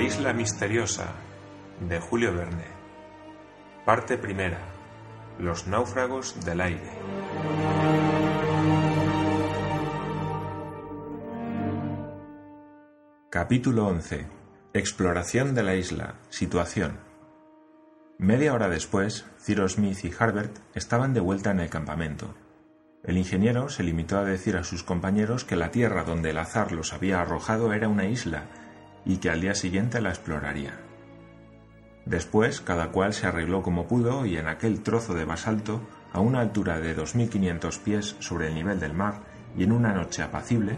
La 0.00 0.06
isla 0.06 0.32
misteriosa 0.32 1.12
de 1.86 2.00
Julio 2.00 2.34
Verne. 2.34 2.64
Parte 3.84 4.16
primera. 4.16 4.58
Los 5.38 5.66
náufragos 5.66 6.42
del 6.42 6.62
aire. 6.62 6.90
Capítulo 13.28 13.88
11. 13.88 14.26
Exploración 14.72 15.54
de 15.54 15.62
la 15.64 15.74
isla. 15.74 16.14
Situación. 16.30 16.96
Media 18.16 18.54
hora 18.54 18.70
después, 18.70 19.26
Cyrus 19.38 19.72
Smith 19.72 20.02
y 20.02 20.14
Harbert 20.18 20.60
estaban 20.74 21.12
de 21.12 21.20
vuelta 21.20 21.50
en 21.50 21.60
el 21.60 21.68
campamento. 21.68 22.34
El 23.04 23.18
ingeniero 23.18 23.68
se 23.68 23.82
limitó 23.82 24.16
a 24.16 24.24
decir 24.24 24.56
a 24.56 24.64
sus 24.64 24.82
compañeros 24.82 25.44
que 25.44 25.56
la 25.56 25.70
tierra 25.70 26.04
donde 26.04 26.30
el 26.30 26.38
azar 26.38 26.72
los 26.72 26.94
había 26.94 27.20
arrojado 27.20 27.74
era 27.74 27.88
una 27.88 28.06
isla 28.06 28.48
y 29.04 29.18
que 29.18 29.30
al 29.30 29.40
día 29.40 29.54
siguiente 29.54 30.00
la 30.00 30.10
exploraría. 30.10 30.78
Después, 32.06 32.60
cada 32.60 32.88
cual 32.88 33.12
se 33.12 33.26
arregló 33.26 33.62
como 33.62 33.86
pudo 33.86 34.26
y 34.26 34.36
en 34.36 34.48
aquel 34.48 34.82
trozo 34.82 35.14
de 35.14 35.24
basalto, 35.24 35.80
a 36.12 36.20
una 36.20 36.40
altura 36.40 36.80
de 36.80 36.96
2.500 36.96 37.78
pies 37.78 38.16
sobre 38.18 38.48
el 38.48 38.54
nivel 38.54 38.80
del 38.80 38.94
mar 38.94 39.20
y 39.56 39.62
en 39.62 39.72
una 39.72 39.92
noche 39.92 40.22
apacible, 40.22 40.76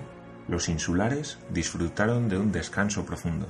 los 0.49 0.69
insulares 0.69 1.39
disfrutaron 1.51 2.29
de 2.29 2.39
un 2.39 2.53
descanso 2.53 3.07
profundo. 3.07 3.47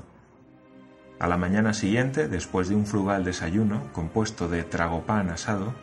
A 1.18 1.26
la 1.26 1.36
mañana 1.36 1.72
siguiente, 1.72 2.28
después 2.28 2.68
de 2.68 2.76
un 2.76 2.86
frugal 2.86 3.24
desayuno 3.24 3.92
compuesto 3.92 4.48
de 4.48 4.64
tragopán 4.64 5.30
asado, 5.30 5.74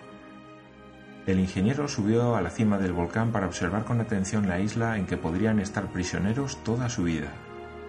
el 1.25 1.39
ingeniero 1.39 1.87
subió 1.87 2.35
a 2.35 2.41
la 2.41 2.49
cima 2.49 2.77
del 2.77 2.93
volcán 2.93 3.31
para 3.31 3.47
observar 3.47 3.83
con 3.83 3.99
atención 3.99 4.47
la 4.47 4.59
isla 4.59 4.97
en 4.97 5.05
que 5.05 5.17
podrían 5.17 5.59
estar 5.59 5.91
prisioneros 5.91 6.63
toda 6.63 6.89
su 6.89 7.03
vida 7.03 7.31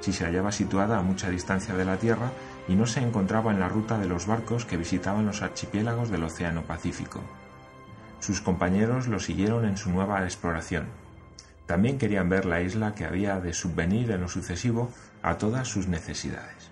si 0.00 0.12
se 0.12 0.24
hallaba 0.24 0.52
situada 0.52 0.98
a 0.98 1.02
mucha 1.02 1.30
distancia 1.30 1.74
de 1.74 1.84
la 1.84 1.96
Tierra 1.96 2.30
y 2.68 2.74
no 2.74 2.86
se 2.86 3.00
encontraba 3.00 3.52
en 3.52 3.60
la 3.60 3.68
ruta 3.68 3.98
de 3.98 4.08
los 4.08 4.26
barcos 4.26 4.64
que 4.64 4.76
visitaban 4.76 5.26
los 5.26 5.42
archipiélagos 5.42 6.10
del 6.10 6.24
Océano 6.24 6.62
Pacífico. 6.62 7.20
Sus 8.18 8.40
compañeros 8.40 9.08
lo 9.08 9.18
siguieron 9.18 9.64
en 9.64 9.76
su 9.76 9.90
nueva 9.90 10.22
exploración. 10.24 10.86
También 11.66 11.98
querían 11.98 12.28
ver 12.28 12.46
la 12.46 12.60
isla 12.60 12.94
que 12.94 13.04
había 13.04 13.40
de 13.40 13.52
subvenir 13.52 14.10
en 14.10 14.20
lo 14.22 14.28
sucesivo 14.28 14.90
a 15.22 15.38
todas 15.38 15.68
sus 15.68 15.86
necesidades. 15.86 16.70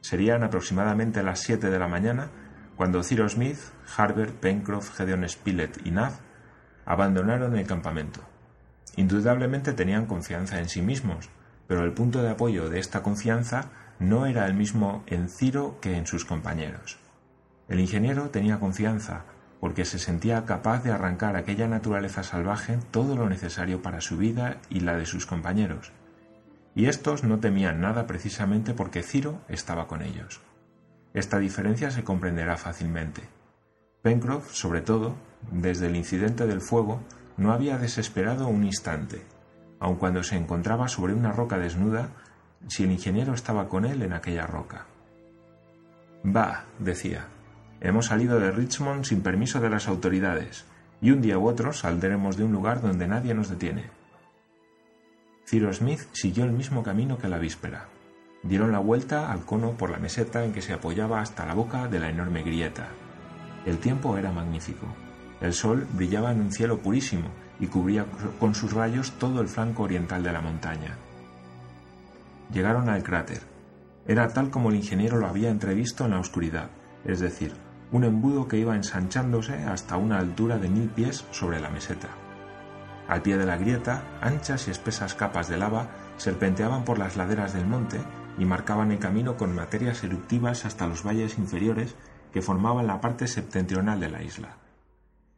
Serían 0.00 0.44
aproximadamente 0.44 1.22
las 1.22 1.40
siete 1.40 1.70
de 1.70 1.78
la 1.78 1.88
mañana 1.88 2.28
cuando 2.76 3.02
Cyrus 3.02 3.32
Smith, 3.32 3.58
Harbert, 3.96 4.34
Pencroff, 4.34 4.94
Gedeon 4.96 5.28
Spilett 5.28 5.84
y 5.84 5.90
Nav 5.90 6.12
abandonaron 6.84 7.56
el 7.56 7.66
campamento. 7.66 8.20
Indudablemente 8.96 9.72
tenían 9.72 10.06
confianza 10.06 10.60
en 10.60 10.68
sí 10.68 10.82
mismos, 10.82 11.28
pero 11.66 11.84
el 11.84 11.92
punto 11.92 12.22
de 12.22 12.30
apoyo 12.30 12.68
de 12.68 12.78
esta 12.78 13.02
confianza 13.02 13.70
no 13.98 14.26
era 14.26 14.46
el 14.46 14.54
mismo 14.54 15.02
en 15.06 15.28
Ciro 15.28 15.78
que 15.80 15.96
en 15.96 16.06
sus 16.06 16.24
compañeros. 16.24 16.98
El 17.68 17.80
ingeniero 17.80 18.30
tenía 18.30 18.60
confianza 18.60 19.24
porque 19.60 19.84
se 19.84 19.98
sentía 19.98 20.44
capaz 20.44 20.84
de 20.84 20.92
arrancar 20.92 21.34
a 21.34 21.40
aquella 21.40 21.66
naturaleza 21.66 22.22
salvaje 22.22 22.78
todo 22.90 23.16
lo 23.16 23.28
necesario 23.28 23.82
para 23.82 24.00
su 24.00 24.16
vida 24.16 24.58
y 24.68 24.80
la 24.80 24.96
de 24.96 25.06
sus 25.06 25.26
compañeros. 25.26 25.92
Y 26.74 26.86
estos 26.86 27.24
no 27.24 27.40
temían 27.40 27.80
nada 27.80 28.06
precisamente 28.06 28.74
porque 28.74 29.02
Ciro 29.02 29.40
estaba 29.48 29.88
con 29.88 30.02
ellos. 30.02 30.42
Esta 31.14 31.38
diferencia 31.38 31.90
se 31.90 32.04
comprenderá 32.04 32.58
fácilmente. 32.58 33.22
Pencroff, 34.02 34.52
sobre 34.52 34.82
todo, 34.82 35.16
desde 35.50 35.86
el 35.86 35.96
incidente 35.96 36.46
del 36.46 36.60
fuego, 36.60 37.00
no 37.38 37.52
había 37.52 37.78
desesperado 37.78 38.48
un 38.48 38.64
instante, 38.64 39.22
aun 39.80 39.96
cuando 39.96 40.22
se 40.22 40.36
encontraba 40.36 40.88
sobre 40.88 41.14
una 41.14 41.32
roca 41.32 41.58
desnuda, 41.58 42.10
si 42.68 42.84
el 42.84 42.92
ingeniero 42.92 43.34
estaba 43.34 43.68
con 43.68 43.84
él 43.84 44.02
en 44.02 44.12
aquella 44.12 44.46
roca. 44.46 44.86
Bah, 46.22 46.64
decía, 46.78 47.26
hemos 47.80 48.06
salido 48.06 48.40
de 48.40 48.50
Richmond 48.50 49.04
sin 49.04 49.22
permiso 49.22 49.60
de 49.60 49.70
las 49.70 49.88
autoridades, 49.88 50.64
y 51.00 51.10
un 51.10 51.20
día 51.20 51.38
u 51.38 51.46
otro 51.46 51.72
saldremos 51.72 52.36
de 52.36 52.44
un 52.44 52.52
lugar 52.52 52.80
donde 52.80 53.06
nadie 53.06 53.34
nos 53.34 53.48
detiene. 53.48 53.90
Cyrus 55.46 55.76
Smith 55.76 56.00
siguió 56.12 56.44
el 56.44 56.52
mismo 56.52 56.82
camino 56.82 57.18
que 57.18 57.28
la 57.28 57.38
víspera. 57.38 57.86
Dieron 58.42 58.72
la 58.72 58.78
vuelta 58.78 59.30
al 59.30 59.44
cono 59.44 59.72
por 59.72 59.90
la 59.90 59.98
meseta 59.98 60.44
en 60.44 60.52
que 60.52 60.62
se 60.62 60.72
apoyaba 60.72 61.20
hasta 61.20 61.46
la 61.46 61.54
boca 61.54 61.86
de 61.86 62.00
la 62.00 62.10
enorme 62.10 62.42
grieta. 62.42 62.88
El 63.64 63.78
tiempo 63.78 64.16
era 64.16 64.32
magnífico. 64.32 64.86
El 65.40 65.52
sol 65.52 65.86
brillaba 65.92 66.32
en 66.32 66.40
un 66.40 66.52
cielo 66.52 66.78
purísimo 66.78 67.28
y 67.60 67.66
cubría 67.66 68.06
con 68.38 68.54
sus 68.54 68.72
rayos 68.72 69.12
todo 69.12 69.40
el 69.40 69.48
flanco 69.48 69.84
oriental 69.84 70.22
de 70.22 70.32
la 70.32 70.40
montaña. 70.40 70.96
Llegaron 72.52 72.88
al 72.88 73.02
cráter. 73.02 73.42
Era 74.06 74.28
tal 74.28 74.50
como 74.50 74.70
el 74.70 74.76
ingeniero 74.76 75.16
lo 75.16 75.26
había 75.26 75.50
entrevisto 75.50 76.04
en 76.04 76.12
la 76.12 76.20
oscuridad, 76.20 76.70
es 77.04 77.20
decir, 77.20 77.54
un 77.92 78.04
embudo 78.04 78.46
que 78.48 78.58
iba 78.58 78.76
ensanchándose 78.76 79.54
hasta 79.64 79.96
una 79.96 80.18
altura 80.18 80.58
de 80.58 80.68
mil 80.68 80.88
pies 80.88 81.24
sobre 81.30 81.60
la 81.60 81.70
meseta. 81.70 82.08
Al 83.08 83.22
pie 83.22 83.36
de 83.36 83.46
la 83.46 83.56
grieta, 83.56 84.02
anchas 84.20 84.66
y 84.66 84.70
espesas 84.70 85.14
capas 85.14 85.48
de 85.48 85.56
lava 85.56 85.88
serpenteaban 86.16 86.84
por 86.84 86.98
las 86.98 87.16
laderas 87.16 87.52
del 87.52 87.66
monte 87.66 88.00
y 88.38 88.44
marcaban 88.44 88.90
el 88.90 88.98
camino 88.98 89.36
con 89.36 89.54
materias 89.54 90.02
eruptivas 90.02 90.64
hasta 90.64 90.86
los 90.86 91.06
valles 91.06 91.38
inferiores 91.38 91.94
que 92.32 92.42
formaban 92.42 92.86
la 92.86 93.00
parte 93.00 93.28
septentrional 93.28 94.00
de 94.00 94.10
la 94.10 94.22
isla. 94.22 94.56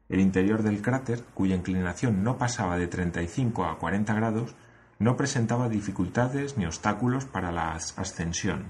El 0.08 0.20
interior 0.20 0.62
del 0.62 0.80
cráter, 0.80 1.22
cuya 1.34 1.54
inclinación 1.54 2.24
no 2.24 2.38
pasaba 2.38 2.78
de 2.78 2.86
35 2.86 3.64
a 3.64 3.78
40 3.78 4.14
grados, 4.14 4.54
no 4.98 5.16
presentaba 5.16 5.68
dificultades 5.68 6.56
ni 6.56 6.66
obstáculos 6.66 7.24
para 7.24 7.52
la 7.52 7.72
ascensión. 7.72 8.64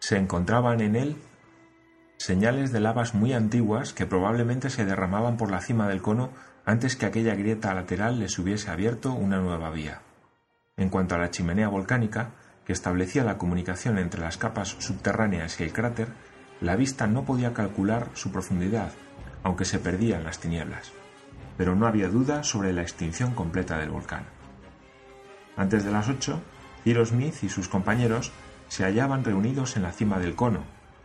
Se 0.00 0.16
encontraban 0.16 0.80
en 0.80 0.96
él 0.96 1.16
señales 2.16 2.72
de 2.72 2.80
lavas 2.80 3.14
muy 3.14 3.32
antiguas 3.32 3.92
que 3.92 4.06
probablemente 4.06 4.70
se 4.70 4.84
derramaban 4.84 5.36
por 5.36 5.50
la 5.50 5.60
cima 5.60 5.88
del 5.88 6.02
cono 6.02 6.30
antes 6.64 6.96
que 6.96 7.06
aquella 7.06 7.34
grieta 7.34 7.74
lateral 7.74 8.20
les 8.20 8.38
hubiese 8.38 8.70
abierto 8.70 9.12
una 9.12 9.40
nueva 9.40 9.70
vía. 9.70 10.02
En 10.76 10.88
cuanto 10.88 11.14
a 11.14 11.18
la 11.18 11.30
chimenea 11.30 11.68
volcánica, 11.68 12.30
que 12.64 12.72
establecía 12.72 13.24
la 13.24 13.38
comunicación 13.38 13.98
entre 13.98 14.20
las 14.20 14.38
capas 14.38 14.76
subterráneas 14.78 15.60
y 15.60 15.64
el 15.64 15.72
cráter, 15.72 16.08
la 16.60 16.76
vista 16.76 17.08
no 17.08 17.24
podía 17.24 17.52
calcular 17.52 18.08
su 18.14 18.30
profundidad, 18.30 18.92
aunque 19.42 19.64
se 19.64 19.78
perdía 19.78 20.18
en 20.18 20.24
las 20.24 20.38
tinieblas, 20.38 20.92
pero 21.56 21.74
no 21.74 21.86
había 21.86 22.08
duda 22.08 22.42
sobre 22.42 22.72
la 22.72 22.82
extinción 22.82 23.34
completa 23.34 23.78
del 23.78 23.90
volcán. 23.90 24.24
Antes 25.56 25.84
de 25.84 25.92
las 25.92 26.08
ocho, 26.08 26.40
Cyrus 26.84 27.10
Smith 27.10 27.42
y 27.42 27.48
sus 27.48 27.68
compañeros 27.68 28.32
se 28.68 28.84
hallaban 28.84 29.24
reunidos 29.24 29.76
en 29.76 29.82
la 29.82 29.92
cima 29.92 30.18
del 30.18 30.34
cono, 30.34 30.60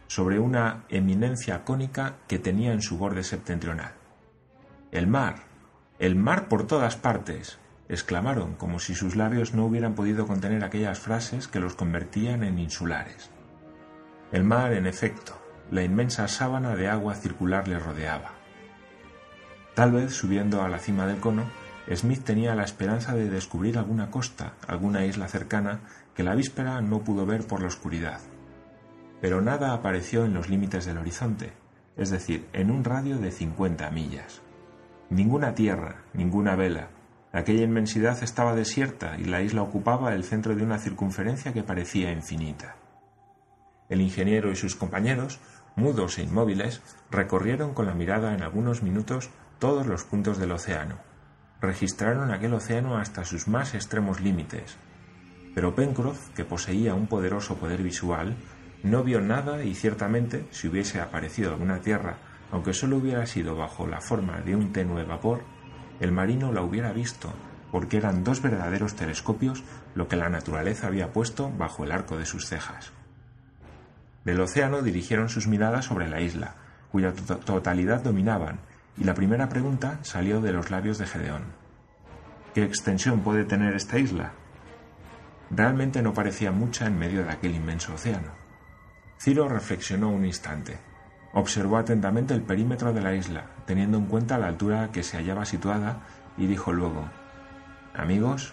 sobre 0.08 0.40
una 0.40 0.84
eminencia 0.90 1.66
cónica 1.66 2.16
que 2.28 2.40
tenía 2.40 2.72
en 2.72 2.82
su 2.82 2.98
borde 2.98 3.24
septentrional. 3.24 3.92
El 4.92 5.08
mar, 5.08 5.44
el 6.00 6.16
mar 6.16 6.48
por 6.48 6.66
todas 6.66 6.96
partes, 6.96 7.60
exclamaron 7.90 8.56
como 8.56 8.80
si 8.80 8.96
sus 8.96 9.16
labios 9.16 9.54
no 9.54 9.66
hubieran 9.66 9.96
podido 9.96 10.28
contener 10.28 10.64
aquellas 10.64 11.00
frases 11.00 11.48
que 11.48 11.60
los 11.60 11.76
convertían 11.76 12.44
en 12.44 12.60
insulares. 12.60 13.30
El 14.32 14.44
mar, 14.44 14.74
en 14.74 14.88
efecto, 14.88 15.38
la 15.72 15.84
inmensa 15.84 16.28
sábana 16.28 16.76
de 16.76 16.88
agua 16.88 17.16
circular 17.16 17.68
le 17.68 17.80
rodeaba. 17.80 18.32
Tal 19.76 19.92
vez, 19.92 20.14
subiendo 20.14 20.64
a 20.64 20.70
la 20.70 20.80
cima 20.80 21.06
del 21.06 21.20
cono, 21.20 21.44
Smith 21.94 22.24
tenía 22.24 22.56
la 22.56 22.64
esperanza 22.64 23.14
de 23.14 23.30
descubrir 23.30 23.78
alguna 23.78 24.10
costa, 24.10 24.54
alguna 24.68 25.06
isla 25.06 25.28
cercana 25.28 25.82
que 26.16 26.24
la 26.24 26.36
víspera 26.36 26.82
no 26.82 27.02
pudo 27.04 27.26
ver 27.26 27.46
por 27.46 27.62
la 27.62 27.68
oscuridad. 27.68 28.20
Pero 29.22 29.42
nada 29.42 29.74
apareció 29.74 30.26
en 30.26 30.34
los 30.34 30.50
límites 30.50 30.86
del 30.86 30.98
horizonte, 30.98 31.54
es 31.96 32.10
decir, 32.10 32.48
en 32.54 32.72
un 32.72 32.84
radio 32.84 33.18
de 33.18 33.32
cincuenta 33.32 33.90
millas. 33.92 34.42
Ninguna 35.10 35.54
tierra, 35.54 36.04
ninguna 36.14 36.56
vela. 36.56 36.90
Aquella 37.32 37.64
inmensidad 37.64 38.22
estaba 38.24 38.56
desierta 38.56 39.18
y 39.18 39.26
la 39.26 39.42
isla 39.42 39.62
ocupaba 39.62 40.14
el 40.14 40.24
centro 40.24 40.56
de 40.56 40.64
una 40.64 40.80
circunferencia 40.80 41.54
que 41.54 41.64
parecía 41.64 42.12
infinita. 42.12 42.76
El 43.90 44.02
ingeniero 44.02 44.52
y 44.52 44.56
sus 44.56 44.76
compañeros 44.76 45.40
mudos 45.78 46.18
e 46.18 46.24
inmóviles, 46.24 46.82
recorrieron 47.10 47.74
con 47.74 47.86
la 47.86 47.94
mirada 47.94 48.34
en 48.34 48.42
algunos 48.42 48.84
minutos 48.84 49.30
todos 49.60 49.86
los 49.88 50.04
puntos 50.04 50.38
del 50.38 50.52
océano. 50.52 50.98
Registraron 51.62 52.32
aquel 52.32 52.54
océano 52.54 52.98
hasta 52.98 53.24
sus 53.24 53.48
más 53.48 53.74
extremos 53.74 54.20
límites. 54.20 54.78
Pero 55.56 55.76
Pencroff, 55.76 56.30
que 56.30 56.46
poseía 56.46 56.94
un 56.94 57.08
poderoso 57.08 57.56
poder 57.56 57.82
visual, 57.82 58.36
no 58.84 59.04
vio 59.04 59.22
nada 59.22 59.64
y 59.64 59.74
ciertamente, 59.74 60.48
si 60.52 60.68
hubiese 60.68 61.00
aparecido 61.00 61.52
alguna 61.52 61.80
tierra, 61.80 62.18
aunque 62.52 62.74
solo 62.74 62.98
hubiera 62.98 63.26
sido 63.26 63.56
bajo 63.56 63.88
la 63.88 64.02
forma 64.02 64.42
de 64.42 64.56
un 64.56 64.72
tenue 64.72 65.04
vapor, 65.04 65.42
el 66.00 66.12
marino 66.12 66.52
la 66.52 66.62
hubiera 66.62 66.92
visto, 66.92 67.34
porque 67.72 67.98
eran 67.98 68.24
dos 68.24 68.42
verdaderos 68.42 68.96
telescopios 68.96 69.64
lo 69.96 70.08
que 70.08 70.16
la 70.16 70.30
naturaleza 70.30 70.88
había 70.88 71.12
puesto 71.12 71.52
bajo 71.52 71.84
el 71.84 71.92
arco 71.92 72.18
de 72.18 72.26
sus 72.26 72.48
cejas. 72.48 72.94
Del 74.28 74.42
océano 74.42 74.82
dirigieron 74.82 75.30
sus 75.30 75.48
miradas 75.48 75.86
sobre 75.86 76.10
la 76.10 76.20
isla, 76.20 76.56
cuya 76.92 77.14
totalidad 77.14 78.02
dominaban, 78.02 78.60
y 78.98 79.06
la 79.06 79.14
primera 79.14 79.48
pregunta 79.48 80.00
salió 80.02 80.42
de 80.42 80.52
los 80.52 80.70
labios 80.70 80.98
de 80.98 81.08
Gedeón. 81.08 81.44
¿Qué 82.54 82.66
extensión 82.66 83.22
puede 83.22 83.46
tener 83.46 83.74
esta 83.74 83.98
isla? 83.98 84.34
realmente 85.50 86.02
no 86.02 86.14
parecía 86.14 86.52
mucha 86.52 86.88
en 86.88 87.00
medio 87.00 87.24
de 87.24 87.32
aquel 87.32 87.56
inmenso 87.56 87.94
océano. 87.94 88.28
Ciro 89.18 89.48
reflexionó 89.48 90.10
un 90.10 90.26
instante. 90.26 90.78
Observó 91.32 91.78
atentamente 91.78 92.34
el 92.34 92.42
perímetro 92.42 92.92
de 92.92 93.00
la 93.00 93.16
isla, 93.16 93.46
teniendo 93.66 93.98
en 93.98 94.08
cuenta 94.08 94.38
la 94.38 94.48
altura 94.48 94.90
que 94.92 95.04
se 95.04 95.16
hallaba 95.16 95.46
situada, 95.46 96.02
y 96.38 96.48
dijo 96.48 96.74
luego 96.74 97.08
Amigos, 97.96 98.52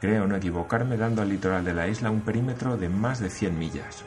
creo 0.00 0.26
no 0.26 0.36
equivocarme 0.36 0.96
dando 0.96 1.20
al 1.20 1.28
litoral 1.28 1.62
de 1.62 1.74
la 1.74 1.88
isla 1.88 2.10
un 2.10 2.22
perímetro 2.22 2.78
de 2.78 2.88
más 2.88 3.20
de 3.20 3.28
100 3.28 3.58
millas. 3.58 4.02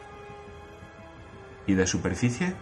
¿Y 1.65 1.73
de 1.75 1.87
superficie? 1.87 2.53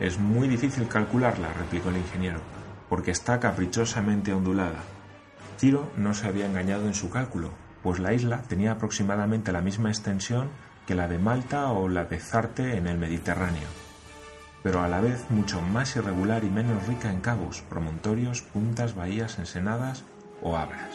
Es 0.00 0.18
muy 0.18 0.48
difícil 0.48 0.88
calcularla, 0.88 1.52
replicó 1.52 1.90
el 1.90 1.98
ingeniero, 1.98 2.40
porque 2.88 3.10
está 3.10 3.38
caprichosamente 3.38 4.32
ondulada. 4.32 4.80
Ciro 5.58 5.90
no 5.96 6.14
se 6.14 6.26
había 6.26 6.46
engañado 6.46 6.86
en 6.86 6.94
su 6.94 7.10
cálculo, 7.10 7.50
pues 7.82 7.98
la 7.98 8.12
isla 8.12 8.42
tenía 8.42 8.72
aproximadamente 8.72 9.52
la 9.52 9.60
misma 9.60 9.90
extensión 9.90 10.48
que 10.86 10.94
la 10.94 11.08
de 11.08 11.18
Malta 11.18 11.70
o 11.70 11.88
la 11.88 12.04
de 12.04 12.18
Zarte 12.18 12.76
en 12.76 12.86
el 12.86 12.98
Mediterráneo, 12.98 13.68
pero 14.62 14.80
a 14.82 14.88
la 14.88 15.00
vez 15.00 15.24
mucho 15.30 15.60
más 15.60 15.94
irregular 15.96 16.44
y 16.44 16.50
menos 16.50 16.86
rica 16.86 17.10
en 17.12 17.20
cabos, 17.20 17.62
promontorios, 17.68 18.42
puntas, 18.42 18.94
bahías, 18.94 19.38
ensenadas 19.38 20.04
o 20.40 20.56
abras. 20.56 20.90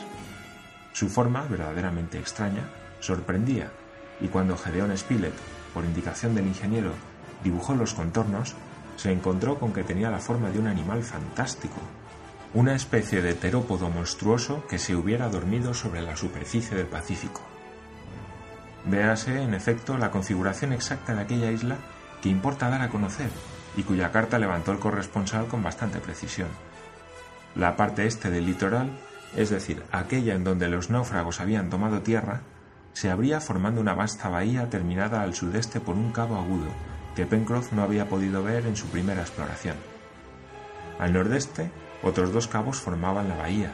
Su 0.93 1.09
forma, 1.09 1.43
verdaderamente 1.43 2.17
extraña, 2.17 2.69
sorprendía, 2.99 3.71
y 4.19 4.27
cuando 4.29 4.57
Gedeón 4.57 4.97
Spilett, 4.97 5.35
por 5.77 5.85
indicación 5.85 6.33
del 6.33 6.47
ingeniero, 6.47 6.89
dibujó 7.43 7.75
los 7.75 7.93
contornos, 7.93 8.55
se 8.95 9.11
encontró 9.11 9.59
con 9.59 9.73
que 9.73 9.83
tenía 9.83 10.09
la 10.09 10.17
forma 10.17 10.49
de 10.49 10.57
un 10.57 10.65
animal 10.65 11.03
fantástico, 11.03 11.75
una 12.55 12.73
especie 12.73 13.21
de 13.21 13.35
terópodo 13.35 13.87
monstruoso 13.91 14.65
que 14.65 14.79
se 14.79 14.95
hubiera 14.95 15.29
dormido 15.29 15.75
sobre 15.75 16.01
la 16.01 16.15
superficie 16.15 16.75
del 16.75 16.87
Pacífico. 16.87 17.41
Véase, 18.85 19.39
en 19.39 19.53
efecto, 19.53 19.99
la 19.99 20.09
configuración 20.09 20.73
exacta 20.73 21.13
de 21.13 21.21
aquella 21.21 21.51
isla 21.51 21.75
que 22.23 22.29
importa 22.29 22.71
dar 22.71 22.81
a 22.81 22.89
conocer 22.89 23.29
y 23.75 23.83
cuya 23.83 24.11
carta 24.11 24.39
levantó 24.39 24.71
el 24.71 24.79
corresponsal 24.79 25.45
con 25.45 25.61
bastante 25.61 25.99
precisión. 25.99 26.47
La 27.53 27.75
parte 27.75 28.07
este 28.07 28.31
del 28.31 28.47
litoral, 28.47 28.97
es 29.35 29.51
decir, 29.51 29.83
aquella 29.91 30.33
en 30.33 30.43
donde 30.43 30.69
los 30.69 30.89
náufragos 30.89 31.39
habían 31.39 31.69
tomado 31.69 32.01
tierra, 32.01 32.41
se 32.97 33.11
abría 33.11 33.39
formando 33.39 33.79
una 33.79 33.93
vasta 33.93 34.27
bahía 34.27 34.71
terminada 34.71 35.21
al 35.21 35.35
sudeste 35.35 35.79
por 35.79 35.95
un 35.95 36.11
cabo 36.11 36.35
agudo 36.35 36.65
que 37.15 37.27
Pencroff 37.27 37.71
no 37.71 37.83
había 37.83 38.09
podido 38.09 38.41
ver 38.41 38.65
en 38.65 38.75
su 38.75 38.87
primera 38.87 39.21
exploración. 39.21 39.75
Al 40.97 41.13
nordeste, 41.13 41.69
otros 42.01 42.33
dos 42.33 42.47
cabos 42.47 42.77
formaban 42.79 43.29
la 43.29 43.35
bahía, 43.35 43.71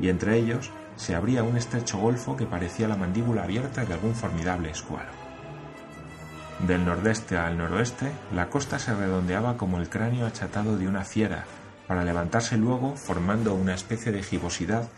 y 0.00 0.08
entre 0.08 0.38
ellos 0.38 0.70
se 0.94 1.16
abría 1.16 1.42
un 1.42 1.56
estrecho 1.56 1.98
golfo 1.98 2.36
que 2.36 2.46
parecía 2.46 2.86
la 2.86 2.96
mandíbula 2.96 3.42
abierta 3.42 3.84
de 3.84 3.92
algún 3.92 4.14
formidable 4.14 4.70
escualo. 4.70 5.10
Del 6.60 6.84
nordeste 6.84 7.36
al 7.36 7.58
noroeste, 7.58 8.12
la 8.32 8.50
costa 8.50 8.78
se 8.78 8.94
redondeaba 8.94 9.56
como 9.56 9.78
el 9.78 9.88
cráneo 9.88 10.28
achatado 10.28 10.78
de 10.78 10.86
una 10.86 11.02
fiera, 11.02 11.42
para 11.88 12.04
levantarse 12.04 12.56
luego 12.56 12.94
formando 12.94 13.52
una 13.52 13.74
especie 13.74 14.12
de 14.12 14.22
gibosidad 14.22 14.88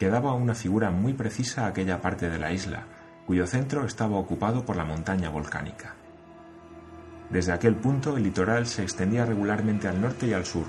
que 0.00 0.08
daba 0.08 0.34
una 0.34 0.56
figura 0.56 0.90
muy 0.90 1.12
precisa 1.12 1.66
a 1.66 1.68
aquella 1.68 2.00
parte 2.00 2.28
de 2.28 2.38
la 2.38 2.50
isla, 2.50 2.86
cuyo 3.30 3.46
centro 3.46 3.84
estaba 3.84 4.16
ocupado 4.16 4.64
por 4.64 4.74
la 4.74 4.84
montaña 4.84 5.28
volcánica. 5.28 5.94
Desde 7.30 7.52
aquel 7.52 7.76
punto 7.76 8.16
el 8.16 8.24
litoral 8.24 8.66
se 8.66 8.82
extendía 8.82 9.24
regularmente 9.24 9.86
al 9.86 10.00
norte 10.00 10.26
y 10.26 10.32
al 10.32 10.44
sur, 10.44 10.64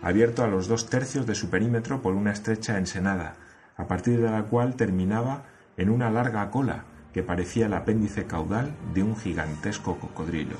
abierto 0.00 0.42
a 0.42 0.46
los 0.46 0.68
dos 0.68 0.88
tercios 0.88 1.26
de 1.26 1.34
su 1.34 1.50
perímetro 1.50 2.00
por 2.00 2.14
una 2.14 2.32
estrecha 2.32 2.78
ensenada, 2.78 3.34
a 3.76 3.86
partir 3.86 4.22
de 4.22 4.30
la 4.30 4.44
cual 4.44 4.74
terminaba 4.74 5.42
en 5.76 5.90
una 5.90 6.10
larga 6.10 6.50
cola 6.50 6.84
que 7.12 7.22
parecía 7.22 7.66
el 7.66 7.74
apéndice 7.74 8.24
caudal 8.24 8.72
de 8.94 9.02
un 9.02 9.14
gigantesco 9.14 9.98
cocodrilo. 9.98 10.56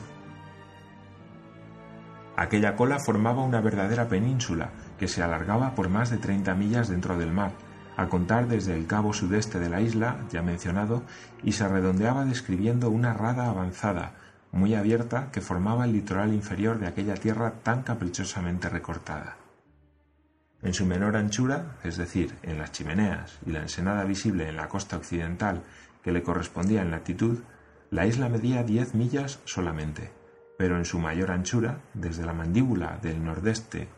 Aquella 2.36 2.76
cola 2.76 2.98
formaba 2.98 3.42
una 3.42 3.62
verdadera 3.62 4.06
península 4.06 4.68
que 4.98 5.08
se 5.08 5.22
alargaba 5.22 5.74
por 5.74 5.88
más 5.88 6.10
de 6.10 6.18
30 6.18 6.54
millas 6.56 6.90
dentro 6.90 7.16
del 7.16 7.32
mar, 7.32 7.52
a 7.98 8.08
contar 8.08 8.46
desde 8.46 8.76
el 8.76 8.86
cabo 8.86 9.12
sudeste 9.12 9.58
de 9.58 9.68
la 9.68 9.80
isla, 9.80 10.20
ya 10.30 10.40
mencionado, 10.40 11.02
y 11.42 11.50
se 11.50 11.66
redondeaba 11.66 12.24
describiendo 12.24 12.90
una 12.90 13.12
rada 13.12 13.50
avanzada, 13.50 14.12
muy 14.52 14.76
abierta, 14.76 15.32
que 15.32 15.40
formaba 15.40 15.84
el 15.84 15.92
litoral 15.92 16.32
inferior 16.32 16.78
de 16.78 16.86
aquella 16.86 17.14
tierra 17.14 17.54
tan 17.64 17.82
caprichosamente 17.82 18.68
recortada. 18.68 19.36
En 20.62 20.74
su 20.74 20.86
menor 20.86 21.16
anchura, 21.16 21.76
es 21.82 21.96
decir, 21.96 22.36
en 22.44 22.58
las 22.58 22.70
chimeneas 22.70 23.40
y 23.44 23.50
la 23.50 23.62
ensenada 23.62 24.04
visible 24.04 24.48
en 24.48 24.56
la 24.56 24.68
costa 24.68 24.96
occidental 24.96 25.64
que 26.04 26.12
le 26.12 26.22
correspondía 26.22 26.82
en 26.82 26.92
latitud, 26.92 27.40
la 27.90 28.06
isla 28.06 28.28
medía 28.28 28.62
diez 28.62 28.94
millas 28.94 29.40
solamente, 29.44 30.12
pero 30.56 30.76
en 30.76 30.84
su 30.84 31.00
mayor 31.00 31.32
anchura, 31.32 31.80
desde 31.94 32.24
la 32.24 32.32
mandíbula 32.32 33.00
del 33.02 33.24
nordeste 33.24 33.88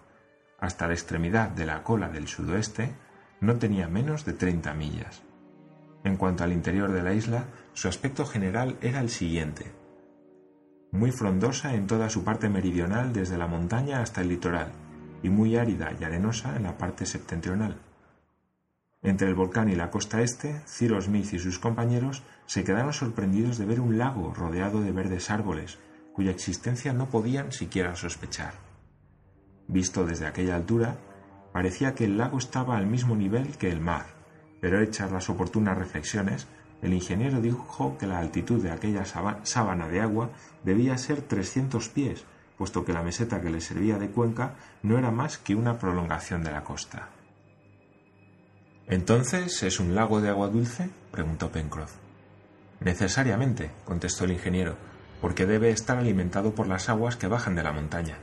hasta 0.59 0.87
la 0.87 0.95
extremidad 0.95 1.51
de 1.51 1.67
la 1.67 1.83
cola 1.83 2.09
del 2.09 2.29
sudoeste, 2.29 2.95
no 3.41 3.57
tenía 3.57 3.89
menos 3.89 4.25
de 4.25 4.33
treinta 4.33 4.75
millas. 4.75 5.23
En 6.05 6.17
cuanto 6.17 6.45
al 6.45 6.53
interior 6.53 6.93
de 6.93 7.03
la 7.03 7.15
isla, 7.15 7.45
su 7.73 7.89
aspecto 7.89 8.25
general 8.25 8.77
era 8.81 9.01
el 9.01 9.11
siguiente. 9.11 9.73
Muy 10.93 11.13
frondosa 11.13 11.75
en 11.75 11.87
toda 11.87 12.11
su 12.11 12.25
parte 12.25 12.49
meridional 12.49 13.13
desde 13.13 13.39
la 13.39 13.47
montaña 13.47 14.01
hasta 14.01 14.23
el 14.23 14.29
litoral, 14.29 14.73
y 15.23 15.29
muy 15.29 15.57
árida 15.57 15.93
y 15.99 16.05
arenosa 16.05 16.57
en 16.57 16.65
la 16.65 16.79
parte 16.79 17.07
septentrional. 17.07 17.77
Entre 19.03 19.29
el 19.29 19.35
volcán 19.35 19.71
y 19.71 19.77
la 19.77 19.91
costa 19.91 20.21
este, 20.21 20.61
Cyrus 20.67 21.05
Smith 21.05 21.33
y 21.33 21.39
sus 21.39 21.59
compañeros 21.59 22.23
se 22.47 22.65
quedaron 22.65 22.93
sorprendidos 22.93 23.57
de 23.57 23.65
ver 23.65 23.81
un 23.81 23.97
lago 23.97 24.35
rodeado 24.35 24.83
de 24.83 24.93
verdes 24.93 25.31
árboles, 25.31 25.79
cuya 26.13 26.33
existencia 26.33 26.93
no 26.93 27.09
podían 27.09 27.53
siquiera 27.53 27.97
sospechar. 27.97 28.55
Visto 29.69 30.05
desde 30.05 30.27
aquella 30.27 30.57
altura, 30.57 30.97
parecía 31.53 31.95
que 31.95 32.05
el 32.05 32.19
lago 32.19 32.39
estaba 32.39 32.77
al 32.77 32.87
mismo 32.87 33.17
nivel 33.17 33.57
que 33.57 33.71
el 33.71 33.81
mar, 33.81 34.07
pero 34.61 34.81
hechas 34.81 35.11
las 35.11 35.29
oportunas 35.31 35.77
reflexiones, 35.77 36.47
el 36.83 36.95
ingeniero 36.95 37.41
dijo 37.41 37.97
que 37.99 38.07
la 38.07 38.19
altitud 38.19 38.63
de 38.63 38.71
aquella 38.71 39.05
sábana 39.05 39.89
de 39.89 40.01
agua 40.01 40.31
debía 40.65 40.97
ser 40.97 41.23
trescientos 41.23 41.89
pies, 41.89 42.25
puesto 42.57 42.85
que 42.85 42.93
la 42.93 43.03
meseta 43.03 43.41
que 43.41 43.51
le 43.51 43.61
servía 43.61 43.99
de 43.99 44.11
cuenca 44.11 44.55
no 44.83 44.99
era 44.99 45.11
más 45.11 45.39
que 45.39 45.55
una 45.55 45.79
prolongación 45.79 46.43
de 46.43 46.53
la 46.53 46.65
costa. 46.65 47.09
¿Entonces 48.87 49.63
es 49.63 49.79
un 49.79 49.95
lago 49.95 50.21
de 50.21 50.31
agua 50.31 50.49
dulce? 50.49 50.91
preguntó 51.11 51.51
Pencroff. 51.51 51.95
Necesariamente, 52.81 53.71
contestó 53.85 54.25
el 54.25 54.33
ingeniero, 54.33 54.77
porque 55.21 55.47
debe 55.47 55.71
estar 55.71 55.99
alimentado 55.99 56.55
por 56.55 56.67
las 56.67 56.89
aguas 56.89 57.17
que 57.17 57.29
bajan 57.29 57.55
de 57.55 57.63
la 57.63 57.73
montaña. 57.73 58.19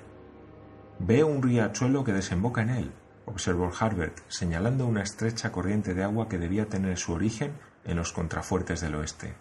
Veo 1.00 1.27
un 1.27 1.43
riachuelo 1.43 2.03
que 2.03 2.12
desemboca 2.12 2.63
en 2.63 2.69
él, 2.69 2.91
observó 3.27 3.72
Harbert, 3.77 4.17
señalando 4.29 4.88
una 4.88 5.03
estrecha 5.03 5.51
corriente 5.51 5.93
de 5.93 6.03
agua 6.03 6.27
que 6.27 6.38
debía 6.38 6.67
tener 6.67 6.98
su 6.98 7.13
origen 7.13 7.53
en 7.84 7.98
los 7.98 8.13
contrafuertes 8.13 8.81
del 8.81 8.96
oeste. 8.96 9.36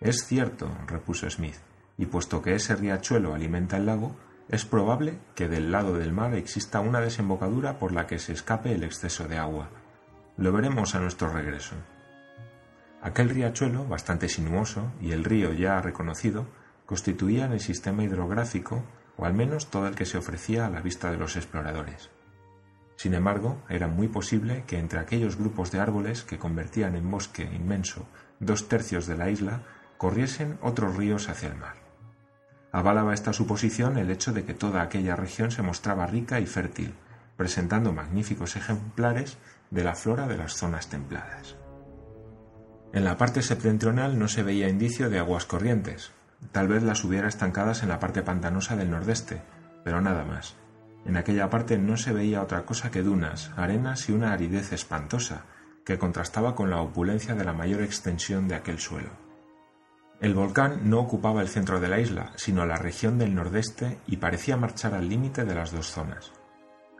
Es 0.00 0.26
cierto, 0.26 0.68
repuso 0.86 1.30
Smith, 1.30 1.56
y 1.96 2.06
puesto 2.06 2.42
que 2.42 2.54
ese 2.54 2.76
riachuelo 2.76 3.34
alimenta 3.34 3.76
el 3.76 3.86
lago, 3.86 4.16
es 4.48 4.64
probable 4.64 5.18
que 5.34 5.48
del 5.48 5.70
lado 5.70 5.96
del 5.96 6.12
mar 6.12 6.34
exista 6.34 6.80
una 6.80 7.00
desembocadura 7.00 7.78
por 7.78 7.92
la 7.92 8.06
que 8.06 8.18
se 8.18 8.32
escape 8.32 8.72
el 8.72 8.82
exceso 8.82 9.26
de 9.28 9.38
agua. 9.38 9.70
Lo 10.36 10.52
veremos 10.52 10.94
a 10.94 11.00
nuestro 11.00 11.32
regreso. 11.32 11.76
Aquel 13.00 13.30
riachuelo, 13.30 13.86
bastante 13.86 14.28
sinuoso, 14.28 14.92
y 15.00 15.12
el 15.12 15.24
río 15.24 15.52
ya 15.52 15.80
reconocido, 15.80 16.46
constituían 16.86 17.52
el 17.52 17.60
sistema 17.60 18.02
hidrográfico, 18.02 18.82
o 19.16 19.24
al 19.24 19.32
menos 19.32 19.70
todo 19.70 19.86
el 19.86 19.94
que 19.94 20.06
se 20.06 20.18
ofrecía 20.18 20.66
a 20.66 20.70
la 20.70 20.80
vista 20.80 21.10
de 21.10 21.18
los 21.18 21.36
exploradores. 21.36 22.10
Sin 23.04 23.12
embargo, 23.12 23.62
era 23.68 23.86
muy 23.86 24.08
posible 24.08 24.64
que 24.66 24.78
entre 24.78 24.98
aquellos 24.98 25.36
grupos 25.36 25.70
de 25.70 25.78
árboles 25.78 26.22
que 26.22 26.38
convertían 26.38 26.96
en 26.96 27.10
bosque 27.10 27.42
inmenso 27.42 28.08
dos 28.40 28.66
tercios 28.66 29.06
de 29.06 29.14
la 29.14 29.28
isla 29.28 29.60
corriesen 29.98 30.56
otros 30.62 30.96
ríos 30.96 31.28
hacia 31.28 31.50
el 31.50 31.56
mar. 31.58 31.74
Avalaba 32.72 33.12
esta 33.12 33.34
suposición 33.34 33.98
el 33.98 34.10
hecho 34.10 34.32
de 34.32 34.44
que 34.44 34.54
toda 34.54 34.80
aquella 34.80 35.16
región 35.16 35.50
se 35.50 35.60
mostraba 35.60 36.06
rica 36.06 36.40
y 36.40 36.46
fértil, 36.46 36.94
presentando 37.36 37.92
magníficos 37.92 38.56
ejemplares 38.56 39.36
de 39.70 39.84
la 39.84 39.94
flora 39.94 40.26
de 40.26 40.38
las 40.38 40.54
zonas 40.54 40.88
templadas. 40.88 41.56
En 42.94 43.04
la 43.04 43.18
parte 43.18 43.42
septentrional 43.42 44.18
no 44.18 44.28
se 44.28 44.42
veía 44.42 44.70
indicio 44.70 45.10
de 45.10 45.18
aguas 45.18 45.44
corrientes, 45.44 46.10
tal 46.52 46.68
vez 46.68 46.82
las 46.82 47.04
hubiera 47.04 47.28
estancadas 47.28 47.82
en 47.82 47.90
la 47.90 47.98
parte 47.98 48.22
pantanosa 48.22 48.76
del 48.76 48.90
nordeste, 48.90 49.42
pero 49.84 50.00
nada 50.00 50.24
más. 50.24 50.56
En 51.04 51.16
aquella 51.16 51.50
parte 51.50 51.78
no 51.78 51.96
se 51.96 52.12
veía 52.12 52.42
otra 52.42 52.64
cosa 52.64 52.90
que 52.90 53.02
dunas, 53.02 53.50
arenas 53.56 54.08
y 54.08 54.12
una 54.12 54.32
aridez 54.32 54.72
espantosa, 54.72 55.44
que 55.84 55.98
contrastaba 55.98 56.54
con 56.54 56.70
la 56.70 56.80
opulencia 56.80 57.34
de 57.34 57.44
la 57.44 57.52
mayor 57.52 57.82
extensión 57.82 58.48
de 58.48 58.54
aquel 58.54 58.78
suelo. 58.78 59.10
El 60.20 60.32
volcán 60.32 60.88
no 60.88 61.00
ocupaba 61.00 61.42
el 61.42 61.48
centro 61.48 61.80
de 61.80 61.88
la 61.88 62.00
isla, 62.00 62.32
sino 62.36 62.64
la 62.64 62.76
región 62.76 63.18
del 63.18 63.34
nordeste 63.34 63.98
y 64.06 64.16
parecía 64.16 64.56
marchar 64.56 64.94
al 64.94 65.08
límite 65.08 65.44
de 65.44 65.54
las 65.54 65.72
dos 65.72 65.88
zonas. 65.90 66.32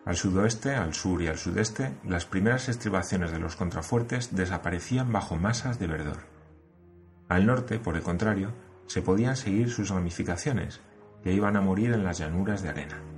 Al 0.05 0.17
sudoeste, 0.17 0.75
al 0.75 0.93
sur 0.93 1.23
y 1.23 1.29
al 1.29 1.39
sudeste, 1.39 1.95
las 2.05 2.27
primeras 2.27 2.69
estribaciones 2.69 3.31
de 3.31 3.39
los 3.39 3.57
contrafuertes 3.57 4.37
desaparecían 4.37 5.11
bajo 5.11 5.37
masas 5.37 5.79
de 5.79 5.87
verdor. 5.87 6.27
Al 7.31 7.47
norte, 7.47 7.79
por 7.79 7.97
el 7.97 8.03
contrario, 8.03 8.53
se 8.87 9.01
podían 9.01 9.37
seguir 9.37 9.71
sus 9.71 9.89
ramificaciones, 9.89 10.83
que 11.23 11.33
iban 11.33 11.57
a 11.57 11.63
morir 11.63 11.93
en 11.93 12.05
las 12.05 12.19
llanuras 12.19 12.63
de 12.63 12.69
arena. 12.69 13.14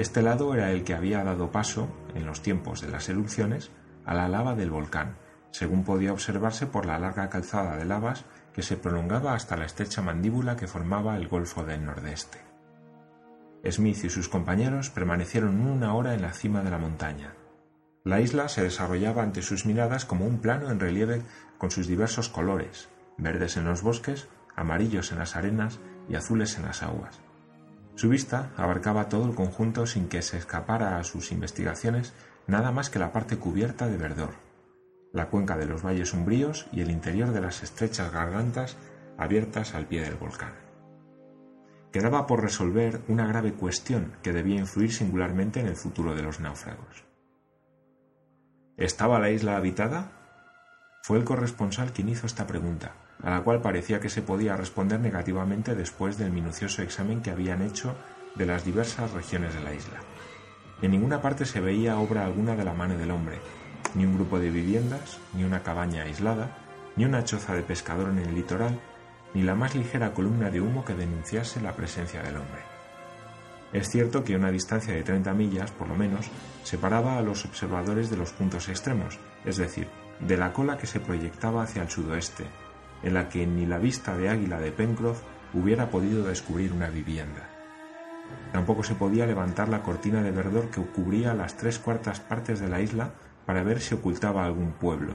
Este 0.00 0.22
lado 0.22 0.54
era 0.54 0.70
el 0.70 0.82
que 0.82 0.94
había 0.94 1.22
dado 1.24 1.52
paso, 1.52 1.86
en 2.14 2.24
los 2.24 2.40
tiempos 2.40 2.80
de 2.80 2.88
las 2.88 3.10
erupciones, 3.10 3.70
a 4.06 4.14
la 4.14 4.30
lava 4.30 4.54
del 4.54 4.70
volcán, 4.70 5.18
según 5.50 5.84
podía 5.84 6.14
observarse 6.14 6.66
por 6.66 6.86
la 6.86 6.98
larga 6.98 7.28
calzada 7.28 7.76
de 7.76 7.84
lavas 7.84 8.24
que 8.54 8.62
se 8.62 8.78
prolongaba 8.78 9.34
hasta 9.34 9.58
la 9.58 9.66
estrecha 9.66 10.00
mandíbula 10.00 10.56
que 10.56 10.66
formaba 10.66 11.18
el 11.18 11.28
Golfo 11.28 11.64
del 11.64 11.84
Nordeste. 11.84 12.38
Smith 13.70 14.02
y 14.02 14.08
sus 14.08 14.30
compañeros 14.30 14.88
permanecieron 14.88 15.60
una 15.60 15.92
hora 15.92 16.14
en 16.14 16.22
la 16.22 16.32
cima 16.32 16.62
de 16.62 16.70
la 16.70 16.78
montaña. 16.78 17.34
La 18.02 18.22
isla 18.22 18.48
se 18.48 18.62
desarrollaba 18.62 19.22
ante 19.22 19.42
sus 19.42 19.66
miradas 19.66 20.06
como 20.06 20.24
un 20.24 20.38
plano 20.38 20.70
en 20.70 20.80
relieve 20.80 21.20
con 21.58 21.70
sus 21.70 21.86
diversos 21.86 22.30
colores, 22.30 22.88
verdes 23.18 23.58
en 23.58 23.66
los 23.66 23.82
bosques, 23.82 24.28
amarillos 24.56 25.12
en 25.12 25.18
las 25.18 25.36
arenas 25.36 25.78
y 26.08 26.14
azules 26.14 26.56
en 26.56 26.64
las 26.64 26.82
aguas. 26.82 27.20
Su 28.00 28.08
vista 28.08 28.50
abarcaba 28.56 29.10
todo 29.10 29.26
el 29.26 29.34
conjunto 29.34 29.84
sin 29.84 30.08
que 30.08 30.22
se 30.22 30.38
escapara 30.38 30.96
a 30.96 31.04
sus 31.04 31.32
investigaciones 31.32 32.14
nada 32.46 32.72
más 32.72 32.88
que 32.88 32.98
la 32.98 33.12
parte 33.12 33.36
cubierta 33.36 33.88
de 33.88 33.98
verdor, 33.98 34.30
la 35.12 35.28
cuenca 35.28 35.58
de 35.58 35.66
los 35.66 35.84
valles 35.84 36.14
umbríos 36.14 36.66
y 36.72 36.80
el 36.80 36.90
interior 36.90 37.30
de 37.30 37.42
las 37.42 37.62
estrechas 37.62 38.10
gargantas 38.10 38.78
abiertas 39.18 39.74
al 39.74 39.84
pie 39.84 40.00
del 40.00 40.14
volcán. 40.14 40.54
Quedaba 41.92 42.26
por 42.26 42.40
resolver 42.40 43.02
una 43.06 43.26
grave 43.26 43.52
cuestión 43.52 44.14
que 44.22 44.32
debía 44.32 44.60
influir 44.60 44.94
singularmente 44.94 45.60
en 45.60 45.66
el 45.66 45.76
futuro 45.76 46.14
de 46.14 46.22
los 46.22 46.40
náufragos. 46.40 47.04
¿Estaba 48.78 49.18
la 49.18 49.28
isla 49.28 49.58
habitada? 49.58 50.10
Fue 51.02 51.18
el 51.18 51.24
corresponsal 51.24 51.92
quien 51.92 52.08
hizo 52.08 52.26
esta 52.26 52.46
pregunta, 52.46 52.94
a 53.22 53.30
la 53.30 53.42
cual 53.42 53.60
parecía 53.60 54.00
que 54.00 54.08
se 54.08 54.22
podía 54.22 54.56
responder 54.56 55.00
negativamente 55.00 55.74
después 55.74 56.18
del 56.18 56.32
minucioso 56.32 56.82
examen 56.82 57.20
que 57.20 57.30
habían 57.30 57.62
hecho 57.62 57.94
de 58.34 58.46
las 58.46 58.64
diversas 58.64 59.12
regiones 59.12 59.54
de 59.54 59.62
la 59.62 59.74
isla. 59.74 60.00
En 60.82 60.92
ninguna 60.92 61.20
parte 61.20 61.44
se 61.44 61.60
veía 61.60 61.98
obra 61.98 62.24
alguna 62.24 62.56
de 62.56 62.64
la 62.64 62.72
mano 62.72 62.96
del 62.96 63.10
hombre, 63.10 63.38
ni 63.94 64.06
un 64.06 64.14
grupo 64.14 64.38
de 64.38 64.50
viviendas, 64.50 65.18
ni 65.34 65.44
una 65.44 65.62
cabaña 65.62 66.04
aislada, 66.04 66.56
ni 66.96 67.04
una 67.04 67.24
choza 67.24 67.54
de 67.54 67.62
pescador 67.62 68.08
en 68.10 68.18
el 68.18 68.34
litoral, 68.34 68.80
ni 69.34 69.42
la 69.42 69.54
más 69.54 69.74
ligera 69.74 70.12
columna 70.12 70.50
de 70.50 70.60
humo 70.60 70.84
que 70.84 70.94
denunciase 70.94 71.60
la 71.60 71.76
presencia 71.76 72.22
del 72.22 72.36
hombre. 72.36 72.62
Es 73.72 73.88
cierto 73.88 74.24
que 74.24 74.34
una 74.34 74.50
distancia 74.50 74.94
de 74.94 75.02
30 75.02 75.32
millas, 75.34 75.70
por 75.70 75.86
lo 75.86 75.94
menos, 75.94 76.26
separaba 76.64 77.18
a 77.18 77.22
los 77.22 77.44
observadores 77.44 78.10
de 78.10 78.16
los 78.16 78.32
puntos 78.32 78.68
extremos, 78.68 79.18
es 79.44 79.58
decir, 79.58 79.88
de 80.18 80.36
la 80.36 80.52
cola 80.52 80.76
que 80.76 80.86
se 80.86 80.98
proyectaba 80.98 81.62
hacia 81.62 81.82
el 81.82 81.90
sudoeste, 81.90 82.46
en 83.02 83.14
la 83.14 83.28
que 83.28 83.46
ni 83.46 83.66
la 83.66 83.78
vista 83.78 84.16
de 84.16 84.28
águila 84.28 84.60
de 84.60 84.72
Pencroff 84.72 85.22
hubiera 85.54 85.90
podido 85.90 86.24
descubrir 86.24 86.72
una 86.72 86.88
vivienda. 86.88 87.48
Tampoco 88.52 88.82
se 88.82 88.94
podía 88.94 89.26
levantar 89.26 89.68
la 89.68 89.82
cortina 89.82 90.22
de 90.22 90.30
verdor 90.30 90.70
que 90.70 90.80
cubría 90.80 91.34
las 91.34 91.56
tres 91.56 91.78
cuartas 91.78 92.20
partes 92.20 92.60
de 92.60 92.68
la 92.68 92.80
isla 92.80 93.12
para 93.46 93.62
ver 93.62 93.80
si 93.80 93.94
ocultaba 93.94 94.44
algún 94.44 94.72
pueblo. 94.72 95.14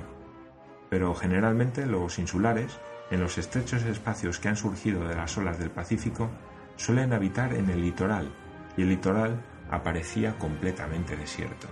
Pero 0.89 1.13
generalmente 1.15 1.85
los 1.85 2.19
insulares, 2.19 2.79
en 3.11 3.19
los 3.19 3.37
estrechos 3.37 3.83
espacios 3.83 4.39
que 4.39 4.49
han 4.49 4.55
surgido 4.55 5.07
de 5.07 5.15
las 5.15 5.37
olas 5.37 5.59
del 5.59 5.69
Pacífico, 5.69 6.29
suelen 6.75 7.13
habitar 7.13 7.53
en 7.53 7.69
el 7.69 7.81
litoral, 7.81 8.29
y 8.77 8.81
el 8.81 8.89
litoral 8.89 9.41
aparecía 9.69 10.37
completamente 10.37 11.15
desierto. 11.15 11.67